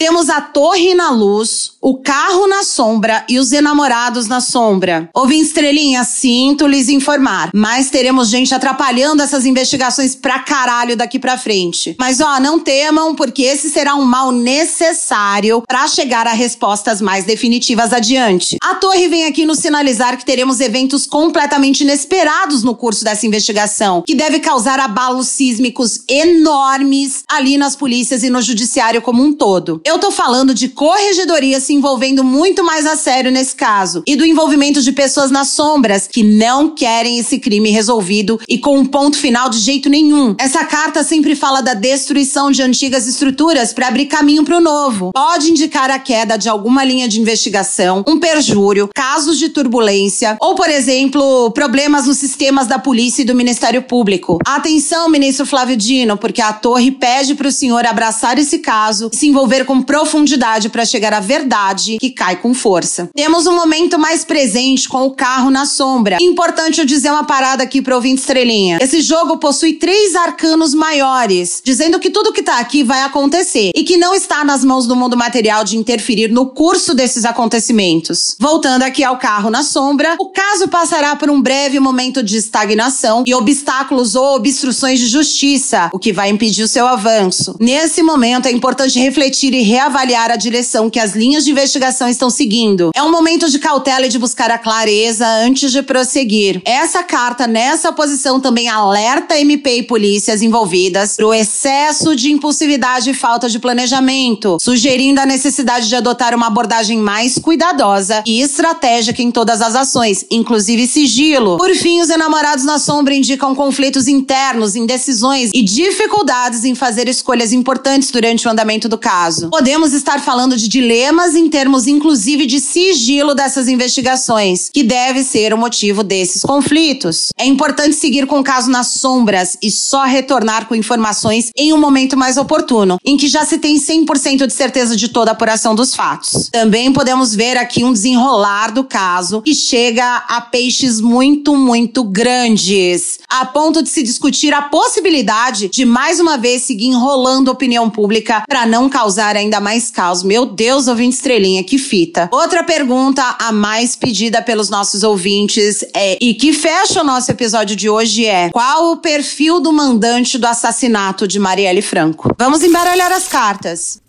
Temos 0.00 0.30
a 0.30 0.40
torre 0.40 0.94
na 0.94 1.10
luz, 1.10 1.72
o 1.78 1.98
carro 1.98 2.46
na 2.46 2.64
sombra 2.64 3.22
e 3.28 3.38
os 3.38 3.52
enamorados 3.52 4.28
na 4.28 4.40
sombra. 4.40 5.10
Ouvi 5.12 5.38
estrelinha, 5.38 6.04
sinto 6.04 6.66
lhes 6.66 6.88
informar, 6.88 7.50
mas 7.54 7.90
teremos 7.90 8.30
gente 8.30 8.54
atrapalhando 8.54 9.22
essas 9.22 9.44
investigações 9.44 10.14
pra 10.14 10.38
caralho 10.38 10.96
daqui 10.96 11.18
pra 11.18 11.36
frente. 11.36 11.94
Mas 11.98 12.18
ó, 12.18 12.40
não 12.40 12.58
temam, 12.58 13.14
porque 13.14 13.42
esse 13.42 13.68
será 13.68 13.94
um 13.94 14.06
mal 14.06 14.32
necessário 14.32 15.62
para 15.68 15.86
chegar 15.86 16.26
a 16.26 16.32
respostas 16.32 17.02
mais 17.02 17.26
definitivas 17.26 17.92
adiante. 17.92 18.56
A 18.62 18.76
torre 18.76 19.06
vem 19.06 19.26
aqui 19.26 19.44
nos 19.44 19.58
sinalizar 19.58 20.16
que 20.16 20.24
teremos 20.24 20.60
eventos 20.60 21.06
completamente 21.06 21.82
inesperados 21.82 22.62
no 22.62 22.74
curso 22.74 23.04
dessa 23.04 23.26
investigação, 23.26 24.02
que 24.06 24.14
deve 24.14 24.40
causar 24.40 24.80
abalos 24.80 25.28
sísmicos 25.28 26.04
enormes 26.08 27.22
ali 27.28 27.58
nas 27.58 27.76
polícias 27.76 28.22
e 28.22 28.30
no 28.30 28.40
judiciário 28.40 29.02
como 29.02 29.22
um 29.22 29.34
todo. 29.34 29.78
Eu 29.90 29.98
tô 29.98 30.12
falando 30.12 30.54
de 30.54 30.68
corregedoria 30.68 31.58
se 31.58 31.74
envolvendo 31.74 32.22
muito 32.22 32.62
mais 32.62 32.86
a 32.86 32.94
sério 32.94 33.28
nesse 33.28 33.56
caso 33.56 34.04
e 34.06 34.14
do 34.14 34.24
envolvimento 34.24 34.80
de 34.80 34.92
pessoas 34.92 35.32
nas 35.32 35.48
sombras 35.48 36.06
que 36.06 36.22
não 36.22 36.70
querem 36.70 37.18
esse 37.18 37.40
crime 37.40 37.70
resolvido 37.70 38.38
e 38.48 38.56
com 38.56 38.78
um 38.78 38.86
ponto 38.86 39.16
final 39.16 39.50
de 39.50 39.58
jeito 39.58 39.88
nenhum. 39.88 40.36
Essa 40.38 40.64
carta 40.64 41.02
sempre 41.02 41.34
fala 41.34 41.60
da 41.60 41.74
destruição 41.74 42.52
de 42.52 42.62
antigas 42.62 43.08
estruturas 43.08 43.72
para 43.72 43.88
abrir 43.88 44.06
caminho 44.06 44.44
para 44.44 44.58
o 44.58 44.60
novo. 44.60 45.10
Pode 45.12 45.50
indicar 45.50 45.90
a 45.90 45.98
queda 45.98 46.38
de 46.38 46.48
alguma 46.48 46.84
linha 46.84 47.08
de 47.08 47.20
investigação, 47.20 48.04
um 48.06 48.20
perjúrio, 48.20 48.88
casos 48.94 49.40
de 49.40 49.48
turbulência 49.48 50.36
ou, 50.40 50.54
por 50.54 50.70
exemplo, 50.70 51.50
problemas 51.50 52.06
nos 52.06 52.18
sistemas 52.18 52.68
da 52.68 52.78
polícia 52.78 53.22
e 53.22 53.24
do 53.24 53.34
Ministério 53.34 53.82
Público. 53.82 54.38
Atenção, 54.46 55.08
ministro 55.08 55.44
Flávio 55.44 55.76
Dino, 55.76 56.16
porque 56.16 56.40
a 56.40 56.52
torre 56.52 56.92
pede 56.92 57.34
para 57.34 57.48
o 57.48 57.52
senhor 57.52 57.84
abraçar 57.84 58.38
esse 58.38 58.60
caso 58.60 59.10
se 59.12 59.26
envolver 59.26 59.64
com 59.64 59.79
profundidade 59.82 60.68
para 60.68 60.84
chegar 60.84 61.12
à 61.12 61.20
verdade 61.20 61.98
que 61.98 62.10
cai 62.10 62.36
com 62.36 62.54
força. 62.54 63.08
Temos 63.14 63.46
um 63.46 63.54
momento 63.54 63.98
mais 63.98 64.24
presente 64.24 64.88
com 64.88 65.06
o 65.06 65.10
carro 65.10 65.50
na 65.50 65.66
sombra. 65.66 66.18
Importante 66.20 66.80
eu 66.80 66.86
dizer 66.86 67.10
uma 67.10 67.24
parada 67.24 67.62
aqui 67.62 67.82
para 67.82 67.94
ouvinte 67.94 68.20
estrelinha. 68.20 68.78
Esse 68.80 69.00
jogo 69.00 69.38
possui 69.38 69.74
três 69.74 70.14
arcanos 70.14 70.74
maiores, 70.74 71.60
dizendo 71.64 71.98
que 71.98 72.10
tudo 72.10 72.32
que 72.32 72.42
tá 72.42 72.58
aqui 72.58 72.82
vai 72.82 73.02
acontecer 73.02 73.70
e 73.74 73.84
que 73.84 73.96
não 73.96 74.14
está 74.14 74.44
nas 74.44 74.64
mãos 74.64 74.86
do 74.86 74.96
mundo 74.96 75.16
material 75.16 75.64
de 75.64 75.76
interferir 75.76 76.28
no 76.28 76.46
curso 76.46 76.94
desses 76.94 77.24
acontecimentos. 77.24 78.36
Voltando 78.38 78.82
aqui 78.82 79.02
ao 79.04 79.18
carro 79.18 79.50
na 79.50 79.62
sombra, 79.62 80.16
o 80.18 80.30
caso 80.30 80.68
passará 80.68 81.16
por 81.16 81.30
um 81.30 81.40
breve 81.40 81.78
momento 81.80 82.22
de 82.22 82.36
estagnação 82.36 83.24
e 83.26 83.34
obstáculos 83.34 84.14
ou 84.14 84.36
obstruções 84.36 84.98
de 84.98 85.06
justiça, 85.06 85.90
o 85.92 85.98
que 85.98 86.12
vai 86.12 86.30
impedir 86.30 86.62
o 86.62 86.68
seu 86.68 86.86
avanço. 86.86 87.56
Nesse 87.60 88.02
momento 88.02 88.46
é 88.46 88.52
importante 88.52 88.98
refletir 88.98 89.52
e 89.54 89.62
reavaliar 89.70 90.32
a 90.32 90.36
direção 90.36 90.90
que 90.90 90.98
as 90.98 91.14
linhas 91.14 91.44
de 91.44 91.52
investigação 91.52 92.08
estão 92.08 92.28
seguindo. 92.28 92.90
É 92.92 93.02
um 93.02 93.10
momento 93.10 93.48
de 93.48 93.58
cautela 93.58 94.06
e 94.06 94.08
de 94.08 94.18
buscar 94.18 94.50
a 94.50 94.58
clareza 94.58 95.24
antes 95.26 95.70
de 95.70 95.80
prosseguir. 95.80 96.60
Essa 96.64 97.04
carta 97.04 97.46
nessa 97.46 97.92
posição 97.92 98.40
também 98.40 98.68
alerta 98.68 99.38
MP 99.38 99.76
e 99.78 99.82
polícias 99.84 100.42
envolvidas 100.42 101.14
para 101.14 101.26
o 101.26 101.32
excesso 101.32 102.16
de 102.16 102.32
impulsividade 102.32 103.10
e 103.10 103.14
falta 103.14 103.48
de 103.48 103.60
planejamento, 103.60 104.56
sugerindo 104.60 105.20
a 105.20 105.26
necessidade 105.26 105.88
de 105.88 105.94
adotar 105.94 106.34
uma 106.34 106.48
abordagem 106.48 106.98
mais 106.98 107.38
cuidadosa 107.38 108.24
e 108.26 108.40
estratégica 108.40 109.22
em 109.22 109.30
todas 109.30 109.62
as 109.62 109.76
ações, 109.76 110.24
inclusive 110.30 110.86
sigilo. 110.88 111.58
Por 111.58 111.74
fim, 111.76 112.00
os 112.00 112.10
enamorados 112.10 112.64
na 112.64 112.78
sombra 112.80 113.14
indicam 113.14 113.54
conflitos 113.54 114.08
internos, 114.08 114.74
indecisões 114.74 115.50
e 115.54 115.62
dificuldades 115.62 116.64
em 116.64 116.74
fazer 116.74 117.08
escolhas 117.08 117.52
importantes 117.52 118.10
durante 118.10 118.48
o 118.48 118.50
andamento 118.50 118.88
do 118.88 118.98
caso. 118.98 119.48
Podemos 119.50 119.92
estar 119.92 120.20
falando 120.20 120.56
de 120.56 120.68
dilemas 120.68 121.34
em 121.34 121.48
termos 121.48 121.88
inclusive 121.88 122.46
de 122.46 122.60
sigilo 122.60 123.34
dessas 123.34 123.66
investigações, 123.66 124.70
que 124.72 124.84
deve 124.84 125.24
ser 125.24 125.52
o 125.52 125.58
motivo 125.58 126.04
desses 126.04 126.42
conflitos. 126.42 127.30
É 127.36 127.44
importante 127.44 127.96
seguir 127.96 128.26
com 128.26 128.38
o 128.38 128.44
caso 128.44 128.70
nas 128.70 128.86
sombras 128.88 129.58
e 129.60 129.68
só 129.68 130.04
retornar 130.04 130.66
com 130.66 130.74
informações 130.76 131.50
em 131.56 131.72
um 131.72 131.78
momento 131.78 132.16
mais 132.16 132.36
oportuno, 132.36 132.96
em 133.04 133.16
que 133.16 133.26
já 133.26 133.44
se 133.44 133.58
tem 133.58 133.76
100% 133.76 134.46
de 134.46 134.52
certeza 134.52 134.94
de 134.94 135.08
toda 135.08 135.32
a 135.32 135.34
apuração 135.34 135.74
dos 135.74 135.96
fatos. 135.96 136.48
Também 136.52 136.92
podemos 136.92 137.34
ver 137.34 137.56
aqui 137.56 137.82
um 137.82 137.92
desenrolar 137.92 138.70
do 138.70 138.84
caso 138.84 139.42
que 139.42 139.54
chega 139.54 140.24
a 140.28 140.40
peixes 140.40 141.00
muito, 141.00 141.56
muito 141.56 142.04
grandes, 142.04 143.18
a 143.28 143.44
ponto 143.44 143.82
de 143.82 143.88
se 143.88 144.04
discutir 144.04 144.54
a 144.54 144.62
possibilidade 144.62 145.68
de 145.70 145.84
mais 145.84 146.20
uma 146.20 146.38
vez 146.38 146.62
seguir 146.62 146.86
enrolando 146.86 147.48
a 147.48 147.52
opinião 147.52 147.90
pública 147.90 148.44
para 148.48 148.64
não 148.64 148.88
causar 148.88 149.39
ainda 149.40 149.60
mais 149.60 149.90
caos. 149.90 150.22
Meu 150.22 150.46
Deus, 150.46 150.86
ouvinte 150.88 151.16
estrelinha, 151.16 151.64
que 151.64 151.78
fita. 151.78 152.28
Outra 152.32 152.62
pergunta, 152.62 153.22
a 153.38 153.52
mais 153.52 153.96
pedida 153.96 154.40
pelos 154.42 154.70
nossos 154.70 155.02
ouvintes 155.02 155.84
é 155.94 156.18
e 156.20 156.34
que 156.34 156.52
fecha 156.52 157.00
o 157.00 157.04
nosso 157.04 157.30
episódio 157.30 157.74
de 157.74 157.88
hoje 157.88 158.26
é: 158.26 158.50
qual 158.50 158.92
o 158.92 158.96
perfil 158.98 159.60
do 159.60 159.72
mandante 159.72 160.38
do 160.38 160.46
assassinato 160.46 161.26
de 161.26 161.38
Marielle 161.38 161.82
Franco? 161.82 162.34
Vamos 162.38 162.62
embaralhar 162.62 163.12
as 163.12 163.26
cartas. 163.28 164.00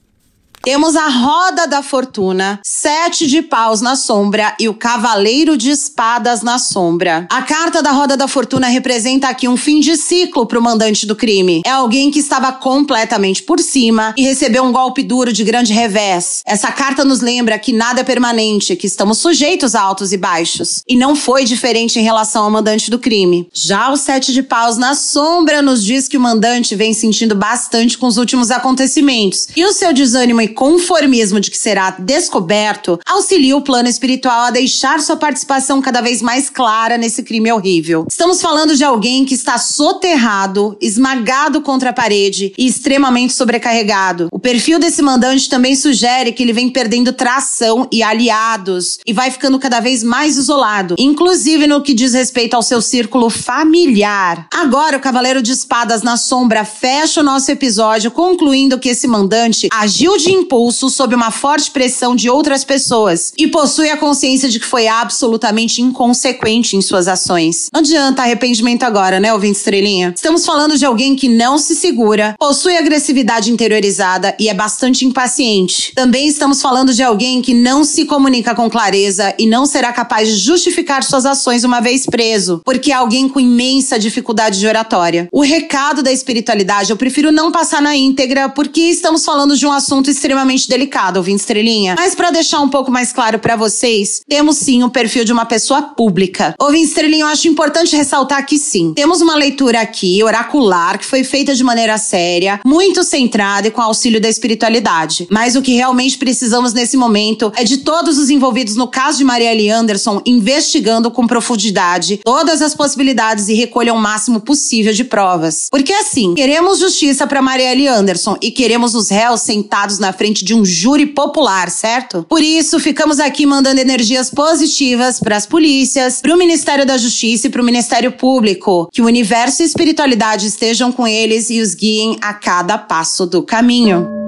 Temos 0.63 0.95
a 0.95 1.07
roda 1.07 1.65
da 1.65 1.81
fortuna, 1.81 2.59
sete 2.63 3.25
de 3.25 3.41
paus 3.41 3.81
na 3.81 3.95
sombra 3.95 4.55
e 4.59 4.69
o 4.69 4.75
cavaleiro 4.75 5.57
de 5.57 5.71
espadas 5.71 6.43
na 6.43 6.59
sombra. 6.59 7.25
A 7.31 7.41
carta 7.41 7.81
da 7.81 7.91
roda 7.91 8.15
da 8.15 8.27
fortuna 8.27 8.67
representa 8.67 9.27
aqui 9.27 9.47
um 9.47 9.57
fim 9.57 9.79
de 9.79 9.97
ciclo 9.97 10.45
para 10.45 10.59
o 10.59 10.61
mandante 10.61 11.07
do 11.07 11.15
crime. 11.15 11.63
É 11.65 11.71
alguém 11.71 12.11
que 12.11 12.19
estava 12.19 12.51
completamente 12.51 13.41
por 13.41 13.59
cima 13.59 14.13
e 14.15 14.21
recebeu 14.21 14.63
um 14.63 14.71
golpe 14.71 15.01
duro 15.01 15.33
de 15.33 15.43
grande 15.43 15.73
revés. 15.73 16.43
Essa 16.45 16.71
carta 16.71 17.03
nos 17.03 17.21
lembra 17.21 17.57
que 17.57 17.73
nada 17.73 18.01
é 18.01 18.03
permanente, 18.03 18.75
que 18.75 18.85
estamos 18.85 19.17
sujeitos 19.17 19.73
a 19.73 19.81
altos 19.81 20.13
e 20.13 20.17
baixos. 20.17 20.83
E 20.87 20.95
não 20.95 21.15
foi 21.15 21.43
diferente 21.43 21.99
em 21.99 22.03
relação 22.03 22.43
ao 22.43 22.51
mandante 22.51 22.91
do 22.91 22.99
crime. 22.99 23.49
Já 23.51 23.91
o 23.91 23.97
sete 23.97 24.31
de 24.31 24.43
paus 24.43 24.77
na 24.77 24.93
sombra 24.93 25.59
nos 25.59 25.83
diz 25.83 26.07
que 26.07 26.17
o 26.17 26.21
mandante 26.21 26.75
vem 26.75 26.93
sentindo 26.93 27.33
bastante 27.33 27.97
com 27.97 28.05
os 28.05 28.17
últimos 28.17 28.51
acontecimentos. 28.51 29.47
E 29.55 29.65
o 29.65 29.73
seu 29.73 29.91
desânimo 29.91 30.39
e 30.39 30.50
conformismo 30.51 31.39
de 31.39 31.49
que 31.49 31.57
será 31.57 31.91
descoberto 31.91 32.99
auxilia 33.05 33.57
o 33.57 33.61
plano 33.61 33.89
espiritual 33.89 34.45
a 34.45 34.51
deixar 34.51 34.99
sua 34.99 35.15
participação 35.15 35.81
cada 35.81 36.01
vez 36.01 36.21
mais 36.21 36.49
clara 36.49 36.97
nesse 36.97 37.23
crime 37.23 37.51
horrível. 37.51 38.05
Estamos 38.09 38.41
falando 38.41 38.75
de 38.75 38.83
alguém 38.83 39.25
que 39.25 39.33
está 39.33 39.57
soterrado, 39.57 40.77
esmagado 40.81 41.61
contra 41.61 41.89
a 41.89 41.93
parede 41.93 42.53
e 42.57 42.67
extremamente 42.67 43.33
sobrecarregado. 43.33 44.27
O 44.31 44.39
perfil 44.39 44.79
desse 44.79 45.01
mandante 45.01 45.49
também 45.49 45.75
sugere 45.75 46.31
que 46.31 46.43
ele 46.43 46.53
vem 46.53 46.69
perdendo 46.69 47.13
tração 47.13 47.87
e 47.91 48.03
aliados 48.03 48.99
e 49.05 49.13
vai 49.13 49.31
ficando 49.31 49.59
cada 49.59 49.79
vez 49.79 50.03
mais 50.03 50.37
isolado, 50.37 50.95
inclusive 50.97 51.67
no 51.67 51.81
que 51.81 51.93
diz 51.93 52.13
respeito 52.13 52.55
ao 52.55 52.63
seu 52.63 52.81
círculo 52.81 53.29
familiar. 53.29 54.47
Agora, 54.53 54.97
o 54.97 55.01
Cavaleiro 55.01 55.41
de 55.41 55.51
Espadas 55.51 56.01
na 56.03 56.17
Sombra 56.17 56.65
fecha 56.65 57.21
o 57.21 57.23
nosso 57.23 57.51
episódio 57.51 58.11
concluindo 58.11 58.79
que 58.79 58.89
esse 58.89 59.07
mandante 59.07 59.67
agiu 59.71 60.17
de 60.17 60.31
impulso 60.41 60.89
sob 60.89 61.15
uma 61.15 61.31
forte 61.31 61.71
pressão 61.71 62.15
de 62.15 62.29
outras 62.29 62.63
pessoas 62.63 63.31
e 63.37 63.47
possui 63.47 63.89
a 63.89 63.97
consciência 63.97 64.49
de 64.49 64.59
que 64.59 64.65
foi 64.65 64.87
absolutamente 64.87 65.81
inconsequente 65.81 66.75
em 66.75 66.81
suas 66.81 67.07
ações. 67.07 67.69
Não 67.71 67.79
adianta 67.79 68.21
arrependimento 68.21 68.83
agora, 68.83 69.19
né, 69.19 69.33
ouvinte 69.33 69.57
estrelinha? 69.57 70.13
Estamos 70.15 70.45
falando 70.45 70.77
de 70.77 70.85
alguém 70.85 71.15
que 71.15 71.29
não 71.29 71.57
se 71.57 71.75
segura, 71.75 72.35
possui 72.39 72.75
agressividade 72.77 73.51
interiorizada 73.51 74.35
e 74.39 74.49
é 74.49 74.53
bastante 74.53 75.05
impaciente. 75.05 75.93
Também 75.95 76.27
estamos 76.27 76.61
falando 76.61 76.93
de 76.93 77.03
alguém 77.03 77.41
que 77.41 77.53
não 77.53 77.83
se 77.83 78.05
comunica 78.05 78.55
com 78.55 78.69
clareza 78.69 79.33
e 79.37 79.45
não 79.45 79.65
será 79.65 79.93
capaz 79.93 80.27
de 80.27 80.35
justificar 80.35 81.03
suas 81.03 81.25
ações 81.25 81.63
uma 81.63 81.79
vez 81.79 82.05
preso, 82.05 82.61
porque 82.65 82.91
é 82.91 82.95
alguém 82.95 83.29
com 83.29 83.39
imensa 83.39 83.99
dificuldade 83.99 84.59
de 84.59 84.67
oratória. 84.67 85.27
O 85.31 85.41
recado 85.41 86.03
da 86.03 86.11
espiritualidade 86.11 86.91
eu 86.91 86.97
prefiro 86.97 87.31
não 87.31 87.51
passar 87.51 87.81
na 87.81 87.95
íntegra 87.95 88.49
porque 88.49 88.81
estamos 88.81 89.23
falando 89.23 89.55
de 89.55 89.65
um 89.65 89.71
assunto 89.71 90.09
extremamente 90.09 90.30
delicado, 90.67 91.17
ouvinte 91.17 91.41
estrelinha. 91.41 91.95
Mas 91.97 92.15
para 92.15 92.31
deixar 92.31 92.61
um 92.61 92.69
pouco 92.69 92.91
mais 92.91 93.11
claro 93.11 93.39
para 93.39 93.55
vocês, 93.55 94.21
temos 94.27 94.57
sim 94.57 94.83
o 94.83 94.89
perfil 94.89 95.23
de 95.23 95.31
uma 95.31 95.45
pessoa 95.45 95.81
pública. 95.81 96.55
Ouvinte 96.59 96.87
estrelinha, 96.87 97.23
eu 97.23 97.27
acho 97.27 97.47
importante 97.47 97.95
ressaltar 97.95 98.45
que 98.45 98.57
sim, 98.57 98.93
temos 98.93 99.21
uma 99.21 99.35
leitura 99.35 99.81
aqui 99.81 100.23
oracular 100.23 100.97
que 100.97 101.05
foi 101.05 101.23
feita 101.23 101.53
de 101.53 101.63
maneira 101.63 101.97
séria, 101.97 102.59
muito 102.65 103.03
centrada 103.03 103.67
e 103.67 103.71
com 103.71 103.81
auxílio 103.81 104.21
da 104.21 104.29
espiritualidade. 104.29 105.27
Mas 105.29 105.55
o 105.55 105.61
que 105.61 105.73
realmente 105.73 106.17
precisamos 106.17 106.73
nesse 106.73 106.97
momento 106.97 107.51
é 107.55 107.63
de 107.63 107.77
todos 107.77 108.17
os 108.17 108.29
envolvidos 108.29 108.75
no 108.75 108.87
caso 108.87 109.17
de 109.17 109.23
Marielle 109.23 109.69
Anderson 109.69 110.21
investigando 110.25 111.11
com 111.11 111.27
profundidade 111.27 112.17
todas 112.23 112.61
as 112.61 112.73
possibilidades 112.73 113.49
e 113.49 113.53
recolham 113.53 113.95
o 113.95 113.99
máximo 113.99 114.39
possível 114.39 114.93
de 114.93 115.03
provas. 115.03 115.67
Porque 115.69 115.93
assim, 115.93 116.33
queremos 116.35 116.79
justiça 116.79 117.27
para 117.27 117.41
Marielle 117.41 117.87
Anderson 117.87 118.37
e 118.41 118.51
queremos 118.51 118.95
os 118.95 119.09
réus 119.09 119.41
sentados 119.41 119.99
na 119.99 120.13
frente 120.13 120.20
de 120.29 120.53
um 120.53 120.63
júri 120.63 121.07
popular, 121.07 121.69
certo? 121.69 122.25
Por 122.29 122.41
isso, 122.41 122.79
ficamos 122.79 123.19
aqui 123.19 123.45
mandando 123.45 123.81
energias 123.81 124.29
positivas 124.29 125.19
para 125.19 125.35
as 125.35 125.45
polícias, 125.45 126.21
para 126.21 126.33
o 126.33 126.37
Ministério 126.37 126.85
da 126.85 126.97
Justiça 126.97 127.47
e 127.47 127.49
para 127.49 127.61
o 127.61 127.65
Ministério 127.65 128.11
Público. 128.11 128.87
Que 128.91 129.01
o 129.01 129.05
universo 129.05 129.61
e 129.61 129.63
a 129.63 129.65
espiritualidade 129.65 130.47
estejam 130.47 130.91
com 130.91 131.07
eles 131.07 131.49
e 131.49 131.59
os 131.59 131.73
guiem 131.73 132.17
a 132.21 132.33
cada 132.33 132.77
passo 132.77 133.25
do 133.25 133.41
caminho. 133.41 134.20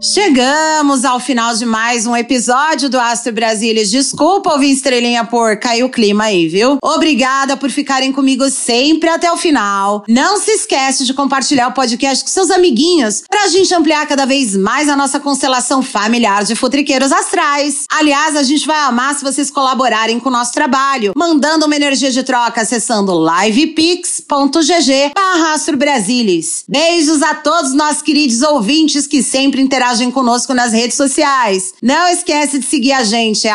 Chegamos 0.00 1.04
ao 1.04 1.18
final 1.18 1.56
de 1.56 1.66
mais 1.66 2.06
um 2.06 2.16
episódio 2.16 2.88
do 2.88 3.00
Astro 3.00 3.32
Brasilis. 3.32 3.90
Desculpa 3.90 4.52
ouvir 4.52 4.70
estrelinha 4.70 5.24
por 5.24 5.56
cair 5.56 5.82
o 5.82 5.88
clima 5.88 6.22
aí, 6.24 6.46
viu? 6.46 6.78
Obrigada 6.80 7.56
por 7.56 7.68
ficarem 7.68 8.12
comigo 8.12 8.48
sempre 8.48 9.08
até 9.08 9.32
o 9.32 9.36
final. 9.36 10.04
Não 10.06 10.38
se 10.38 10.52
esquece 10.52 11.04
de 11.04 11.12
compartilhar 11.12 11.66
o 11.66 11.72
podcast 11.72 12.22
com 12.22 12.30
seus 12.30 12.48
amiguinhos 12.48 13.24
pra 13.28 13.48
gente 13.48 13.74
ampliar 13.74 14.06
cada 14.06 14.24
vez 14.24 14.56
mais 14.56 14.88
a 14.88 14.94
nossa 14.94 15.18
constelação 15.18 15.82
familiar 15.82 16.44
de 16.44 16.54
futriqueiros 16.54 17.10
astrais. 17.10 17.84
Aliás, 17.90 18.36
a 18.36 18.44
gente 18.44 18.68
vai 18.68 18.78
amar 18.78 19.16
se 19.16 19.24
vocês 19.24 19.50
colaborarem 19.50 20.20
com 20.20 20.28
o 20.28 20.32
nosso 20.32 20.52
trabalho, 20.52 21.12
mandando 21.16 21.66
uma 21.66 21.74
energia 21.74 22.12
de 22.12 22.22
troca 22.22 22.60
acessando 22.60 23.12
livepix.gg 23.12 25.10
barra. 25.12 25.56
Beijos 26.68 27.20
a 27.20 27.34
todos 27.34 27.74
nossos 27.74 28.02
queridos 28.02 28.42
ouvintes 28.42 29.04
que 29.04 29.24
sempre 29.24 29.60
interagem 29.60 29.87
interagem 29.88 30.10
conosco 30.10 30.52
nas 30.52 30.72
redes 30.72 30.96
sociais. 30.96 31.72
Não 31.82 32.08
esquece 32.08 32.58
de 32.58 32.66
seguir 32.66 32.92
a 32.92 33.02
gente, 33.04 33.48
é 33.48 33.52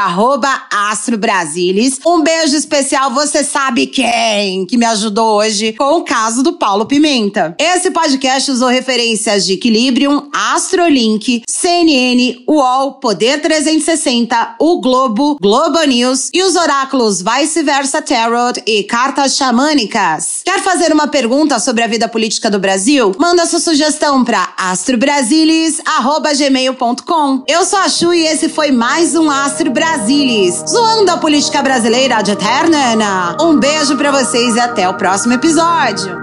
@astrobrasilis. 0.72 2.00
Um 2.06 2.22
beijo 2.22 2.56
especial, 2.56 3.12
você 3.12 3.44
sabe 3.44 3.86
quem, 3.86 4.66
que 4.66 4.78
me 4.78 4.86
ajudou 4.86 5.38
hoje 5.38 5.74
com 5.74 5.98
o 5.98 6.04
caso 6.04 6.42
do 6.42 6.54
Paulo 6.54 6.86
Pimenta. 6.86 7.56
Esse 7.60 7.92
podcast 7.92 8.50
usou 8.50 8.70
referências 8.70 9.46
de 9.46 9.54
Equilibrium, 9.54 10.30
Astrolink, 10.34 11.44
CNN, 11.48 12.44
UOL, 12.48 12.94
Poder 12.94 13.40
360, 13.42 14.56
O 14.60 14.82
Globo, 14.82 15.38
Globo 15.40 15.84
News 15.84 16.30
e 16.34 16.42
os 16.42 16.56
oráculos 16.56 17.22
Vice 17.22 17.62
Versa 17.62 18.02
Tarot 18.02 18.62
e 18.66 18.84
Cartas 18.84 19.36
Xamânicas. 19.36 20.42
Quer 20.44 20.60
fazer 20.62 20.92
uma 20.92 21.08
pergunta 21.08 21.60
sobre 21.60 21.84
a 21.84 21.88
vida 21.88 22.08
política 22.08 22.50
do 22.50 22.60
Brasil? 22.60 23.12
Manda 23.20 23.46
sua 23.46 23.60
sugestão 23.60 24.24
para 24.24 24.54
astrobrasilis.com 24.58 26.23
gmail.com. 26.32 27.44
Eu 27.48 27.66
sou 27.66 27.80
a 27.80 27.90
Chu 27.90 28.14
e 28.14 28.26
esse 28.26 28.48
foi 28.48 28.72
mais 28.72 29.16
um 29.16 29.30
Astro 29.30 29.72
Brasilis, 29.72 30.64
zoando 30.70 31.12
a 31.12 31.18
política 31.18 31.62
brasileira 31.62 32.22
de 32.22 32.32
eterna. 32.32 33.36
Um 33.42 33.60
beijo 33.60 33.98
para 33.98 34.12
vocês 34.12 34.56
e 34.56 34.60
até 34.60 34.88
o 34.88 34.94
próximo 34.94 35.34
episódio. 35.34 36.23